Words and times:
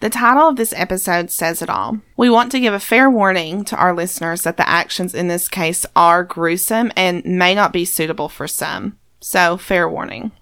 The 0.00 0.08
title 0.10 0.48
of 0.48 0.56
this 0.56 0.72
episode 0.74 1.30
says 1.30 1.60
it 1.60 1.68
all. 1.68 2.00
We 2.16 2.30
want 2.30 2.50
to 2.52 2.60
give 2.60 2.72
a 2.72 2.80
fair 2.80 3.10
warning 3.10 3.64
to 3.66 3.76
our 3.76 3.94
listeners 3.94 4.42
that 4.42 4.56
the 4.56 4.66
actions 4.66 5.14
in 5.14 5.28
this 5.28 5.46
case 5.46 5.84
are 5.94 6.24
gruesome 6.24 6.90
and 6.96 7.22
may 7.24 7.54
not 7.54 7.72
be 7.72 7.84
suitable 7.84 8.30
for 8.30 8.48
some. 8.48 8.96
So, 9.20 9.58
fair 9.58 9.86
warning. 9.86 10.32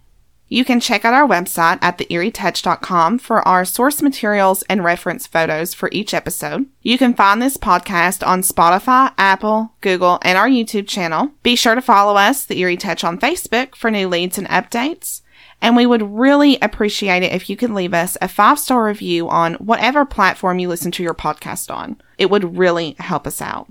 You 0.50 0.64
can 0.64 0.80
check 0.80 1.04
out 1.04 1.12
our 1.12 1.28
website 1.28 1.78
at 1.82 1.98
theeerietouch.com 1.98 3.18
for 3.18 3.46
our 3.46 3.64
source 3.64 4.00
materials 4.00 4.62
and 4.62 4.82
reference 4.82 5.26
photos 5.26 5.74
for 5.74 5.90
each 5.92 6.14
episode. 6.14 6.66
You 6.80 6.96
can 6.96 7.12
find 7.12 7.42
this 7.42 7.58
podcast 7.58 8.26
on 8.26 8.42
Spotify, 8.42 9.12
Apple, 9.18 9.74
Google, 9.82 10.20
and 10.22 10.38
our 10.38 10.48
YouTube 10.48 10.88
channel. 10.88 11.32
Be 11.42 11.54
sure 11.54 11.74
to 11.74 11.82
follow 11.82 12.16
us, 12.16 12.46
The 12.46 12.58
Eerie 12.60 12.78
Touch, 12.78 13.04
on 13.04 13.18
Facebook 13.18 13.74
for 13.74 13.90
new 13.90 14.08
leads 14.08 14.38
and 14.38 14.48
updates. 14.48 15.20
And 15.60 15.76
we 15.76 15.86
would 15.86 16.02
really 16.02 16.58
appreciate 16.62 17.22
it 17.22 17.32
if 17.32 17.50
you 17.50 17.56
could 17.56 17.70
leave 17.70 17.92
us 17.92 18.16
a 18.22 18.28
five 18.28 18.58
star 18.58 18.84
review 18.84 19.28
on 19.28 19.54
whatever 19.54 20.04
platform 20.04 20.58
you 20.58 20.68
listen 20.68 20.92
to 20.92 21.02
your 21.02 21.14
podcast 21.14 21.74
on. 21.74 22.00
It 22.16 22.30
would 22.30 22.56
really 22.56 22.94
help 22.98 23.26
us 23.26 23.42
out. 23.42 23.66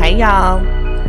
Hey, 0.00 0.18
y'all. 0.18 0.66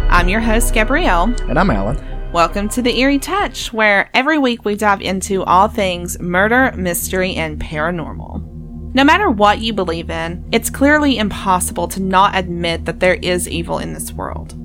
I'm 0.10 0.28
your 0.30 0.40
host, 0.40 0.74
Gabrielle. 0.74 1.34
And 1.50 1.60
I'm 1.60 1.70
Alan. 1.70 2.04
Welcome 2.32 2.68
to 2.70 2.82
the 2.82 3.00
Eerie 3.00 3.20
Touch, 3.20 3.72
where 3.72 4.10
every 4.14 4.38
week 4.38 4.66
we 4.66 4.76
dive 4.76 5.02
into 5.02 5.44
all 5.44 5.68
things 5.68 6.20
murder, 6.20 6.74
mystery, 6.76 7.36
and 7.36 7.62
paranormal. 7.62 8.57
No 8.98 9.04
matter 9.04 9.30
what 9.30 9.62
you 9.62 9.74
believe 9.74 10.10
in, 10.10 10.44
it's 10.52 10.72
clearly 10.72 11.20
impossible 11.20 11.88
to 11.90 12.02
not 12.02 12.36
admit 12.36 12.86
that 12.86 13.00
there 13.00 13.20
is 13.22 13.48
evil 13.48 13.78
in 13.78 13.94
this 13.94 14.12
world. 14.12 14.56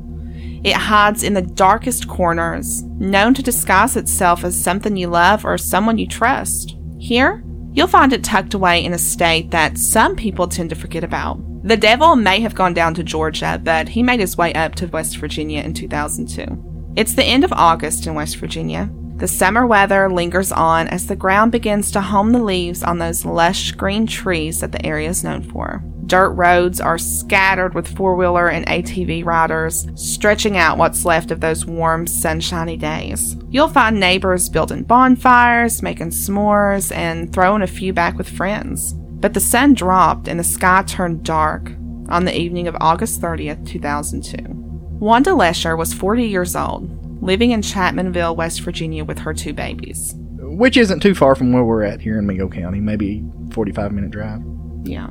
It 0.64 0.72
hides 0.72 1.22
in 1.22 1.34
the 1.34 1.42
darkest 1.42 2.08
corners, 2.08 2.82
known 2.82 3.34
to 3.34 3.42
disguise 3.42 3.94
itself 3.94 4.42
as 4.42 4.58
something 4.58 4.96
you 4.96 5.08
love 5.08 5.44
or 5.44 5.58
someone 5.58 5.98
you 5.98 6.06
trust. 6.06 6.78
Here, 6.98 7.44
you'll 7.74 7.88
find 7.88 8.10
it 8.14 8.24
tucked 8.24 8.54
away 8.54 8.82
in 8.82 8.94
a 8.94 8.98
state 8.98 9.50
that 9.50 9.76
some 9.76 10.16
people 10.16 10.48
tend 10.48 10.70
to 10.70 10.76
forget 10.76 11.04
about. 11.04 11.38
The 11.68 11.76
devil 11.76 12.16
may 12.16 12.40
have 12.40 12.54
gone 12.54 12.72
down 12.72 12.94
to 12.94 13.02
Georgia, 13.02 13.60
but 13.62 13.90
he 13.90 14.02
made 14.02 14.20
his 14.20 14.38
way 14.38 14.54
up 14.54 14.74
to 14.76 14.86
West 14.86 15.18
Virginia 15.18 15.60
in 15.60 15.74
2002. 15.74 16.94
It's 16.96 17.12
the 17.12 17.22
end 17.22 17.44
of 17.44 17.52
August 17.52 18.06
in 18.06 18.14
West 18.14 18.36
Virginia. 18.36 18.90
The 19.22 19.28
summer 19.28 19.64
weather 19.64 20.10
lingers 20.10 20.50
on 20.50 20.88
as 20.88 21.06
the 21.06 21.14
ground 21.14 21.52
begins 21.52 21.92
to 21.92 22.00
home 22.00 22.32
the 22.32 22.42
leaves 22.42 22.82
on 22.82 22.98
those 22.98 23.24
lush 23.24 23.70
green 23.70 24.04
trees 24.04 24.58
that 24.58 24.72
the 24.72 24.84
area 24.84 25.08
is 25.08 25.22
known 25.22 25.44
for. 25.44 25.80
Dirt 26.06 26.30
roads 26.30 26.80
are 26.80 26.98
scattered 26.98 27.72
with 27.72 27.96
four 27.96 28.16
wheeler 28.16 28.48
and 28.48 28.66
ATV 28.66 29.24
riders, 29.24 29.86
stretching 29.94 30.56
out 30.56 30.76
what's 30.76 31.04
left 31.04 31.30
of 31.30 31.38
those 31.38 31.64
warm, 31.64 32.04
sunshiny 32.08 32.76
days. 32.76 33.36
You'll 33.48 33.68
find 33.68 34.00
neighbors 34.00 34.48
building 34.48 34.82
bonfires, 34.82 35.84
making 35.84 36.10
s'mores, 36.10 36.90
and 36.90 37.32
throwing 37.32 37.62
a 37.62 37.68
few 37.68 37.92
back 37.92 38.18
with 38.18 38.28
friends. 38.28 38.92
But 38.92 39.34
the 39.34 39.40
sun 39.40 39.74
dropped 39.74 40.26
and 40.26 40.40
the 40.40 40.42
sky 40.42 40.82
turned 40.84 41.22
dark 41.22 41.70
on 42.08 42.24
the 42.24 42.36
evening 42.36 42.66
of 42.66 42.76
August 42.80 43.22
30th, 43.22 43.68
2002. 43.68 44.62
Wanda 44.98 45.32
Lesher 45.32 45.76
was 45.76 45.92
40 45.92 46.24
years 46.24 46.56
old, 46.56 47.01
living 47.22 47.52
in 47.52 47.62
Chapmanville, 47.62 48.36
West 48.36 48.60
Virginia 48.60 49.04
with 49.04 49.20
her 49.20 49.32
two 49.32 49.54
babies. 49.54 50.14
Which 50.40 50.76
isn't 50.76 51.00
too 51.00 51.14
far 51.14 51.34
from 51.34 51.52
where 51.52 51.64
we're 51.64 51.84
at 51.84 52.00
here 52.00 52.18
in 52.18 52.26
Mingo 52.26 52.48
County, 52.48 52.80
maybe 52.80 53.24
45 53.52 53.92
minute 53.92 54.10
drive. 54.10 54.42
Yeah. 54.84 55.08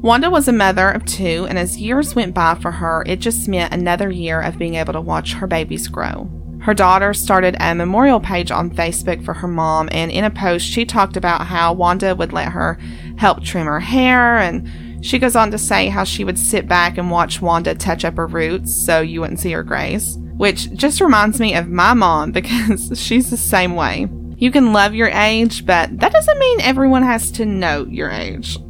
Wanda 0.00 0.30
was 0.30 0.46
a 0.46 0.52
mother 0.52 0.88
of 0.88 1.04
two, 1.04 1.46
and 1.48 1.58
as 1.58 1.78
years 1.78 2.14
went 2.14 2.32
by 2.32 2.54
for 2.54 2.70
her, 2.70 3.02
it 3.06 3.18
just 3.18 3.48
meant 3.48 3.74
another 3.74 4.10
year 4.10 4.40
of 4.40 4.56
being 4.56 4.76
able 4.76 4.92
to 4.92 5.00
watch 5.00 5.32
her 5.34 5.48
babies 5.48 5.88
grow. 5.88 6.30
Her 6.60 6.72
daughter 6.72 7.12
started 7.12 7.56
a 7.58 7.74
memorial 7.74 8.20
page 8.20 8.52
on 8.52 8.70
Facebook 8.70 9.24
for 9.24 9.34
her 9.34 9.48
mom, 9.48 9.88
and 9.90 10.12
in 10.12 10.22
a 10.22 10.30
post, 10.30 10.64
she 10.64 10.84
talked 10.84 11.16
about 11.16 11.46
how 11.46 11.72
Wanda 11.72 12.14
would 12.14 12.32
let 12.32 12.52
her 12.52 12.78
help 13.16 13.42
trim 13.42 13.66
her 13.66 13.80
hair, 13.80 14.38
and 14.38 15.04
she 15.04 15.18
goes 15.18 15.34
on 15.34 15.50
to 15.50 15.58
say 15.58 15.88
how 15.88 16.04
she 16.04 16.22
would 16.22 16.38
sit 16.38 16.68
back 16.68 16.96
and 16.96 17.10
watch 17.10 17.42
Wanda 17.42 17.74
touch 17.74 18.04
up 18.04 18.16
her 18.16 18.26
roots 18.28 18.72
so 18.86 19.00
you 19.00 19.20
wouldn't 19.20 19.40
see 19.40 19.50
her 19.50 19.64
grays, 19.64 20.16
which 20.38 20.72
just 20.72 21.02
reminds 21.02 21.38
me 21.38 21.54
of 21.54 21.68
my 21.68 21.92
mom 21.92 22.32
because 22.38 22.90
she's 22.98 23.28
the 23.30 23.36
same 23.36 23.74
way. 23.74 24.08
You 24.38 24.50
can 24.50 24.72
love 24.72 24.94
your 24.94 25.08
age, 25.08 25.66
but 25.66 25.98
that 25.98 26.12
doesn't 26.12 26.38
mean 26.38 26.60
everyone 26.60 27.02
has 27.02 27.30
to 27.32 27.44
know 27.44 27.84
your 27.86 28.08
age. 28.08 28.56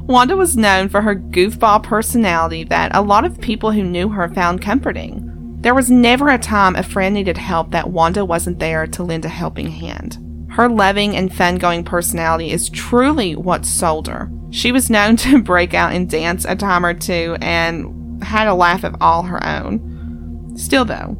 Wanda 0.00 0.36
was 0.36 0.56
known 0.56 0.88
for 0.88 1.02
her 1.02 1.14
goofball 1.14 1.82
personality 1.82 2.64
that 2.64 2.94
a 2.94 3.02
lot 3.02 3.24
of 3.24 3.40
people 3.40 3.70
who 3.70 3.84
knew 3.84 4.08
her 4.08 4.28
found 4.30 4.62
comforting. 4.62 5.28
There 5.60 5.74
was 5.74 5.90
never 5.90 6.28
a 6.28 6.38
time 6.38 6.74
a 6.74 6.82
friend 6.82 7.14
needed 7.14 7.36
help 7.36 7.70
that 7.70 7.90
Wanda 7.90 8.24
wasn't 8.24 8.58
there 8.58 8.86
to 8.88 9.02
lend 9.04 9.24
a 9.24 9.28
helping 9.28 9.70
hand. 9.70 10.18
Her 10.50 10.68
loving 10.68 11.16
and 11.16 11.32
fun 11.32 11.56
going 11.56 11.84
personality 11.84 12.50
is 12.50 12.68
truly 12.68 13.36
what 13.36 13.64
sold 13.64 14.08
her. 14.08 14.30
She 14.50 14.72
was 14.72 14.90
known 14.90 15.16
to 15.18 15.42
break 15.42 15.72
out 15.72 15.94
in 15.94 16.08
dance 16.08 16.44
a 16.46 16.56
time 16.56 16.84
or 16.84 16.94
two 16.94 17.36
and 17.40 18.01
had 18.22 18.48
a 18.48 18.54
laugh 18.54 18.84
of 18.84 18.96
all 19.00 19.24
her 19.24 19.44
own. 19.46 20.52
Still, 20.56 20.84
though, 20.84 21.16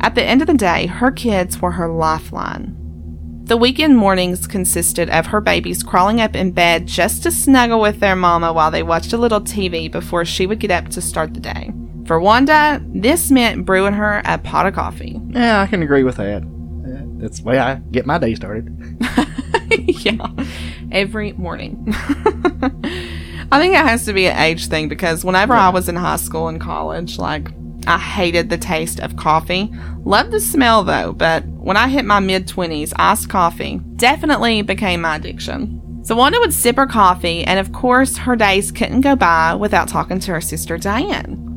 at 0.00 0.14
the 0.14 0.22
end 0.22 0.40
of 0.40 0.46
the 0.46 0.54
day, 0.54 0.86
her 0.86 1.10
kids 1.10 1.60
were 1.60 1.72
her 1.72 1.88
lifeline. 1.88 2.74
The 3.44 3.56
weekend 3.56 3.96
mornings 3.96 4.46
consisted 4.46 5.08
of 5.10 5.26
her 5.26 5.40
babies 5.40 5.82
crawling 5.82 6.20
up 6.20 6.36
in 6.36 6.52
bed 6.52 6.86
just 6.86 7.22
to 7.22 7.30
snuggle 7.30 7.80
with 7.80 7.98
their 7.98 8.14
mama 8.14 8.52
while 8.52 8.70
they 8.70 8.82
watched 8.82 9.12
a 9.12 9.18
little 9.18 9.40
TV 9.40 9.90
before 9.90 10.24
she 10.24 10.46
would 10.46 10.60
get 10.60 10.70
up 10.70 10.88
to 10.90 11.00
start 11.00 11.34
the 11.34 11.40
day. 11.40 11.72
For 12.06 12.20
Wanda, 12.20 12.82
this 12.86 13.30
meant 13.30 13.64
brewing 13.64 13.94
her 13.94 14.22
a 14.24 14.38
pot 14.38 14.66
of 14.66 14.74
coffee. 14.74 15.20
Yeah, 15.30 15.62
I 15.62 15.66
can 15.66 15.82
agree 15.82 16.04
with 16.04 16.16
that. 16.16 16.42
That's 17.18 17.40
the 17.40 17.44
way 17.44 17.58
I 17.58 17.76
get 17.76 18.06
my 18.06 18.18
day 18.18 18.34
started. 18.34 18.70
yeah, 19.70 20.28
every 20.92 21.32
morning. 21.32 21.92
I 23.50 23.58
think 23.58 23.74
it 23.74 23.78
has 23.78 24.04
to 24.04 24.12
be 24.12 24.26
an 24.26 24.38
age 24.38 24.66
thing 24.66 24.88
because 24.88 25.24
whenever 25.24 25.54
yeah. 25.54 25.68
I 25.68 25.70
was 25.70 25.88
in 25.88 25.96
high 25.96 26.16
school 26.16 26.48
and 26.48 26.60
college, 26.60 27.18
like 27.18 27.48
I 27.86 27.98
hated 27.98 28.50
the 28.50 28.58
taste 28.58 29.00
of 29.00 29.16
coffee. 29.16 29.72
Loved 30.04 30.32
the 30.32 30.40
smell 30.40 30.84
though, 30.84 31.14
but 31.14 31.44
when 31.46 31.76
I 31.76 31.88
hit 31.88 32.04
my 32.04 32.20
mid 32.20 32.46
20s, 32.46 32.92
iced 32.96 33.30
coffee 33.30 33.80
definitely 33.96 34.60
became 34.62 35.00
my 35.00 35.16
addiction. 35.16 36.04
So 36.04 36.14
Wanda 36.14 36.38
would 36.40 36.54
sip 36.54 36.76
her 36.76 36.86
coffee, 36.86 37.44
and 37.44 37.58
of 37.58 37.72
course, 37.72 38.16
her 38.18 38.36
days 38.36 38.70
couldn't 38.70 39.02
go 39.02 39.16
by 39.16 39.54
without 39.54 39.88
talking 39.88 40.20
to 40.20 40.32
her 40.32 40.40
sister 40.40 40.78
Diane. 40.78 41.47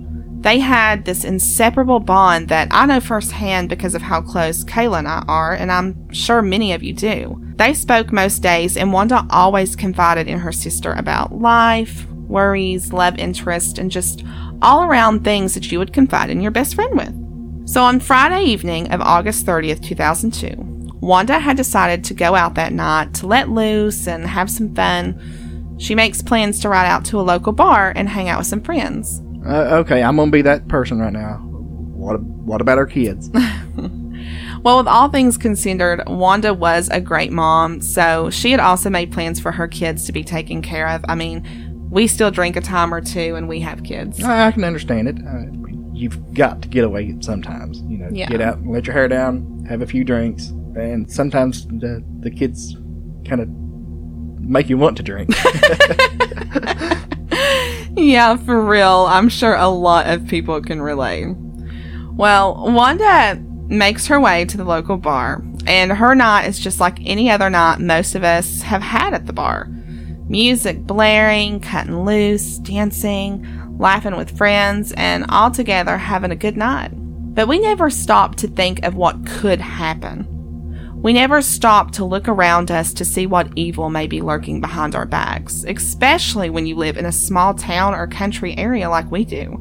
They 0.42 0.60
had 0.60 1.06
this 1.06 1.24
inseparable 1.24 2.00
bond 2.00 2.50
that 2.50 2.68
I 2.72 2.88
know 2.88 3.00
firsthand 3.00 3.70
because 3.70 3.94
of 3.94 4.02
how 4.02 4.22
close 4.22 4.64
Kayla 4.64 5.00
and 5.00 5.08
I 5.08 5.24
are, 5.28 5.54
and 5.54 5.72
I'm 5.72 6.12
sure 6.12 6.42
many 6.42 6.74
of 6.74 6.82
you 6.82 6.94
do. 6.94 7.40
They 7.58 7.76
spoke 7.76 8.12
most 8.12 8.40
days, 8.42 8.76
and 8.76 8.92
Wanda 8.92 9.24
always 9.30 9.76
confided 9.76 10.28
in 10.28 10.40
her 10.40 10.52
sister 10.52 10.94
about 10.94 11.40
life, 11.40 12.08
worries, 12.10 12.92
love 12.92 13.20
interest, 13.20 13.78
and 13.78 13.92
just 13.92 14.24
all 14.64 14.84
around 14.84 15.24
things 15.24 15.54
that 15.54 15.72
you 15.72 15.78
would 15.78 15.94
confide 15.94 16.32
in 16.32 16.42
your 16.42 16.50
best 16.50 16.74
friend 16.74 16.98
with. 16.98 17.70
So 17.70 17.84
on 17.84 18.00
Friday 18.00 18.44
evening 18.46 18.92
of 18.92 19.00
August 19.00 19.46
30th, 19.46 19.84
2002, 19.84 20.98
Wanda 21.02 21.38
had 21.38 21.56
decided 21.56 22.04
to 22.06 22.16
go 22.16 22.34
out 22.34 22.56
that 22.56 22.74
night 22.74 23.14
to 23.16 23.28
let 23.28 23.50
loose 23.50 24.08
and 24.08 24.26
have 24.26 24.50
some 24.50 24.74
fun. 24.74 25.78
She 25.78 25.94
makes 25.94 26.24
plans 26.24 26.60
to 26.62 26.70
ride 26.70 26.88
out 26.88 27.06
to 27.06 27.20
a 27.20 27.22
local 27.22 27.54
bar 27.54 27.94
and 27.96 28.10
hang 28.10 28.28
out 28.28 28.40
with 28.40 28.48
some 28.48 28.62
friends. 28.62 29.22
Uh, 29.46 29.78
okay, 29.80 30.04
I'm 30.04 30.16
gonna 30.16 30.32
be 30.32 30.42
that 30.44 30.68
person 30.68 31.00
right 31.00 31.14
now. 31.14 31.38
What 31.38 32.22
What 32.22 32.62
about 32.62 32.78
our 32.78 32.86
kids? 32.86 33.30
well, 34.64 34.78
with 34.78 34.88
all 34.88 35.10
things 35.10 35.38
considered, 35.38 36.04
Wanda 36.08 36.54
was 36.54 36.90
a 36.90 37.02
great 37.02 37.32
mom, 37.32 37.82
so 37.82 38.30
she 38.30 38.52
had 38.52 38.60
also 38.60 38.90
made 38.90 39.12
plans 39.12 39.40
for 39.40 39.52
her 39.52 39.68
kids 39.68 40.06
to 40.06 40.12
be 40.12 40.24
taken 40.24 40.62
care 40.62 40.88
of. 40.88 41.04
I 41.08 41.16
mean, 41.16 41.88
we 41.90 42.08
still 42.08 42.32
drink 42.32 42.56
a 42.56 42.62
time 42.62 42.94
or 42.94 43.02
two, 43.02 43.36
and 43.36 43.48
we 43.48 43.60
have 43.62 43.84
kids. 43.84 44.24
I 44.24 44.52
can 44.52 44.64
understand 44.64 45.08
it. 45.08 45.18
Uh, 45.26 45.46
you've 45.94 46.34
got 46.34 46.62
to 46.62 46.68
get 46.68 46.84
away 46.84 47.16
sometimes. 47.22 47.82
You 47.82 47.98
know, 47.98 48.10
yeah. 48.12 48.28
get 48.28 48.42
out, 48.42 48.64
let 48.66 48.86
your 48.86 48.94
hair 48.94 49.08
down, 49.08 49.66
have 49.68 49.82
a 49.82 49.88
few 49.88 50.04
drinks, 50.04 50.48
and 50.76 51.12
sometimes 51.12 51.66
the 51.68 52.04
the 52.20 52.30
kids 52.30 52.76
kind 53.28 53.42
of 53.42 53.50
make 54.40 54.70
you 54.70 54.78
want 54.78 54.98
to 54.98 55.04
drink. 55.04 55.30
yeah, 57.96 58.36
for 58.38 58.64
real. 58.64 59.06
I'm 59.10 59.30
sure 59.30 59.56
a 59.56 59.68
lot 59.68 60.08
of 60.08 60.28
people 60.28 60.62
can 60.62 60.82
relate. 60.82 61.36
Well, 62.14 62.72
Wanda 62.72 63.42
makes 63.68 64.08
her 64.08 64.20
way 64.20 64.46
to 64.46 64.58
the 64.58 64.64
local 64.64 64.98
bar, 64.98 65.44
and 65.66 65.92
her 65.92 66.14
night 66.14 66.48
is 66.48 66.60
just 66.60 66.80
like 66.80 67.00
any 67.06 67.30
other 67.30 67.50
night 67.50 67.80
most 67.80 68.16
of 68.16 68.24
us 68.24 68.62
have 68.62 68.82
had 68.82 69.14
at 69.14 69.26
the 69.26 69.34
bar. 69.34 69.68
Music 70.28 70.82
blaring, 70.84 71.60
cutting 71.60 72.04
loose, 72.06 72.58
dancing, 72.60 73.46
laughing 73.78 74.16
with 74.16 74.38
friends, 74.38 74.94
and 74.94 75.26
all 75.30 75.52
together 75.52 75.98
having 75.98 76.32
a 76.32 76.36
good 76.36 76.58
night. 76.58 76.92
But 77.34 77.48
we 77.48 77.60
never 77.60 77.90
stop 77.90 78.36
to 78.38 78.48
think 78.48 78.84
of 78.84 78.96
what 78.96 79.26
could 79.26 79.62
happen. 79.62 80.28
We 81.02 81.14
never 81.14 81.42
stop 81.42 81.90
to 81.94 82.06
look 82.06 82.28
around 82.28 82.70
us 82.70 82.94
to 82.94 83.04
see 83.04 83.26
what 83.26 83.52
evil 83.56 83.90
may 83.90 84.06
be 84.06 84.22
lurking 84.22 84.62
behind 84.62 84.94
our 84.94 85.08
backs, 85.08 85.66
especially 85.68 86.52
when 86.52 86.68
you 86.68 86.76
live 86.76 86.96
in 86.96 87.06
a 87.06 87.12
small 87.12 87.56
town 87.56 87.96
or 87.96 88.06
country 88.06 88.56
area 88.56 88.88
like 88.88 89.10
we 89.10 89.26
do. 89.26 89.58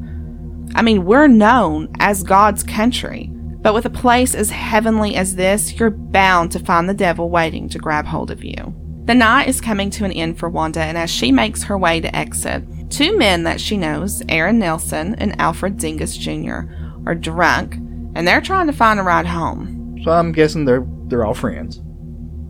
I 0.74 0.82
mean, 0.82 1.06
we're 1.06 1.28
known 1.28 1.88
as 1.98 2.22
God's 2.22 2.62
country, 2.62 3.30
but 3.32 3.72
with 3.72 3.86
a 3.86 3.90
place 3.90 4.34
as 4.34 4.50
heavenly 4.50 5.16
as 5.16 5.34
this, 5.34 5.80
you're 5.80 5.88
bound 5.88 6.52
to 6.52 6.58
find 6.58 6.86
the 6.86 6.94
devil 6.94 7.30
waiting 7.30 7.70
to 7.70 7.78
grab 7.78 8.04
hold 8.04 8.30
of 8.30 8.44
you. 8.44 8.74
The 9.06 9.14
night 9.14 9.48
is 9.48 9.62
coming 9.62 9.88
to 9.92 10.04
an 10.04 10.12
end 10.12 10.38
for 10.38 10.50
Wanda, 10.50 10.80
and 10.80 10.98
as 10.98 11.10
she 11.10 11.32
makes 11.32 11.62
her 11.62 11.78
way 11.78 12.02
to 12.02 12.14
exit, 12.14 12.64
two 12.90 13.16
men 13.16 13.44
that 13.44 13.62
she 13.62 13.78
knows, 13.78 14.22
Aaron 14.28 14.58
Nelson 14.58 15.14
and 15.14 15.40
Alfred 15.40 15.78
Dingess 15.78 16.18
Jr., 16.18 16.70
are 17.06 17.14
drunk, 17.14 17.76
and 18.14 18.28
they're 18.28 18.42
trying 18.42 18.66
to 18.66 18.74
find 18.74 19.00
a 19.00 19.02
ride 19.02 19.26
home. 19.26 19.79
So 20.02 20.10
I'm 20.10 20.32
guessing 20.32 20.64
they're 20.64 20.86
they're 21.06 21.24
all 21.24 21.34
friends. 21.34 21.80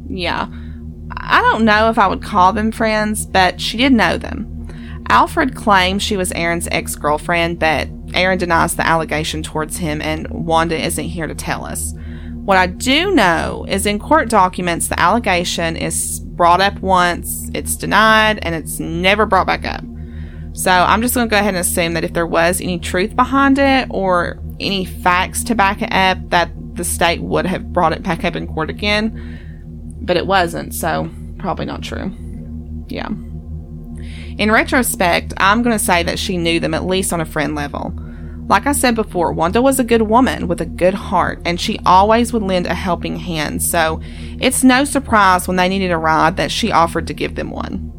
Yeah. 0.08 0.48
I 1.16 1.40
don't 1.42 1.64
know 1.64 1.90
if 1.90 1.98
I 1.98 2.06
would 2.06 2.22
call 2.22 2.52
them 2.52 2.70
friends, 2.72 3.26
but 3.26 3.60
she 3.60 3.76
did 3.76 3.92
know 3.92 4.16
them. 4.16 4.46
Alfred 5.08 5.56
claims 5.56 6.02
she 6.02 6.16
was 6.16 6.30
Aaron's 6.32 6.68
ex 6.70 6.94
girlfriend, 6.94 7.58
but 7.58 7.88
Aaron 8.14 8.38
denies 8.38 8.76
the 8.76 8.86
allegation 8.86 9.42
towards 9.42 9.76
him, 9.76 10.00
and 10.00 10.28
Wanda 10.30 10.78
isn't 10.78 11.04
here 11.04 11.26
to 11.26 11.34
tell 11.34 11.64
us. 11.64 11.94
What 12.44 12.56
I 12.56 12.66
do 12.68 13.12
know 13.12 13.66
is 13.68 13.86
in 13.86 13.98
court 13.98 14.28
documents, 14.28 14.88
the 14.88 14.98
allegation 14.98 15.76
is 15.76 16.20
brought 16.20 16.60
up 16.60 16.80
once, 16.80 17.50
it's 17.54 17.76
denied, 17.76 18.38
and 18.42 18.54
it's 18.54 18.78
never 18.78 19.26
brought 19.26 19.46
back 19.46 19.64
up. 19.64 19.84
So 20.52 20.70
I'm 20.70 21.02
just 21.02 21.14
going 21.14 21.28
to 21.28 21.30
go 21.30 21.38
ahead 21.38 21.54
and 21.54 21.60
assume 21.60 21.94
that 21.94 22.04
if 22.04 22.12
there 22.12 22.26
was 22.26 22.60
any 22.60 22.78
truth 22.78 23.14
behind 23.14 23.58
it 23.58 23.88
or 23.90 24.40
any 24.58 24.84
facts 24.84 25.44
to 25.44 25.54
back 25.54 25.82
it 25.82 25.92
up, 25.92 26.30
that 26.30 26.50
the 26.80 26.84
state 26.84 27.20
would 27.20 27.44
have 27.44 27.74
brought 27.74 27.92
it 27.92 28.02
back 28.02 28.24
up 28.24 28.34
in 28.34 28.46
court 28.46 28.70
again, 28.70 29.98
but 30.00 30.16
it 30.16 30.26
wasn't, 30.26 30.74
so 30.74 31.10
probably 31.38 31.66
not 31.66 31.82
true. 31.82 32.10
Yeah. 32.88 33.08
In 34.38 34.50
retrospect, 34.50 35.34
I'm 35.36 35.62
going 35.62 35.78
to 35.78 35.84
say 35.84 36.02
that 36.02 36.18
she 36.18 36.38
knew 36.38 36.58
them 36.58 36.72
at 36.72 36.86
least 36.86 37.12
on 37.12 37.20
a 37.20 37.26
friend 37.26 37.54
level. 37.54 37.92
Like 38.48 38.66
I 38.66 38.72
said 38.72 38.94
before, 38.94 39.30
Wanda 39.34 39.60
was 39.60 39.78
a 39.78 39.84
good 39.84 40.02
woman 40.02 40.48
with 40.48 40.62
a 40.62 40.66
good 40.66 40.94
heart, 40.94 41.42
and 41.44 41.60
she 41.60 41.78
always 41.84 42.32
would 42.32 42.42
lend 42.42 42.66
a 42.66 42.74
helping 42.74 43.16
hand, 43.16 43.62
so 43.62 44.00
it's 44.40 44.64
no 44.64 44.84
surprise 44.84 45.46
when 45.46 45.58
they 45.58 45.68
needed 45.68 45.90
a 45.90 45.98
ride 45.98 46.38
that 46.38 46.50
she 46.50 46.72
offered 46.72 47.06
to 47.08 47.14
give 47.14 47.34
them 47.34 47.50
one. 47.50 47.90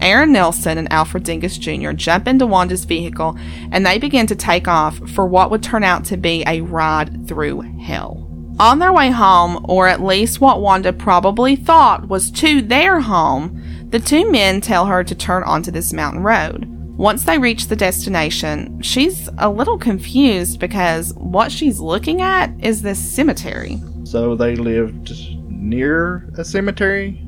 Aaron 0.00 0.32
Nelson 0.32 0.78
and 0.78 0.90
Alfred 0.90 1.24
Dingess 1.24 1.58
Jr. 1.58 1.92
jump 1.92 2.26
into 2.26 2.46
Wanda's 2.46 2.86
vehicle 2.86 3.36
and 3.70 3.84
they 3.84 3.98
begin 3.98 4.26
to 4.28 4.34
take 4.34 4.66
off 4.66 4.98
for 5.10 5.26
what 5.26 5.50
would 5.50 5.62
turn 5.62 5.84
out 5.84 6.06
to 6.06 6.16
be 6.16 6.42
a 6.46 6.62
ride 6.62 7.28
through 7.28 7.60
hell. 7.82 8.29
On 8.60 8.78
their 8.78 8.92
way 8.92 9.10
home, 9.10 9.64
or 9.68 9.88
at 9.88 10.02
least 10.02 10.42
what 10.42 10.60
Wanda 10.60 10.92
probably 10.92 11.56
thought 11.56 12.08
was 12.08 12.30
to 12.32 12.60
their 12.60 13.00
home, 13.00 13.88
the 13.88 13.98
two 13.98 14.30
men 14.30 14.60
tell 14.60 14.84
her 14.84 15.02
to 15.02 15.14
turn 15.14 15.44
onto 15.44 15.70
this 15.70 15.94
mountain 15.94 16.22
road. 16.22 16.66
Once 16.98 17.24
they 17.24 17.38
reach 17.38 17.68
the 17.68 17.74
destination, 17.74 18.78
she's 18.82 19.30
a 19.38 19.48
little 19.48 19.78
confused 19.78 20.60
because 20.60 21.14
what 21.14 21.50
she's 21.50 21.80
looking 21.80 22.20
at 22.20 22.52
is 22.62 22.82
this 22.82 22.98
cemetery. 22.98 23.80
So 24.04 24.36
they 24.36 24.56
lived 24.56 25.10
near 25.48 26.28
a 26.36 26.44
cemetery? 26.44 27.18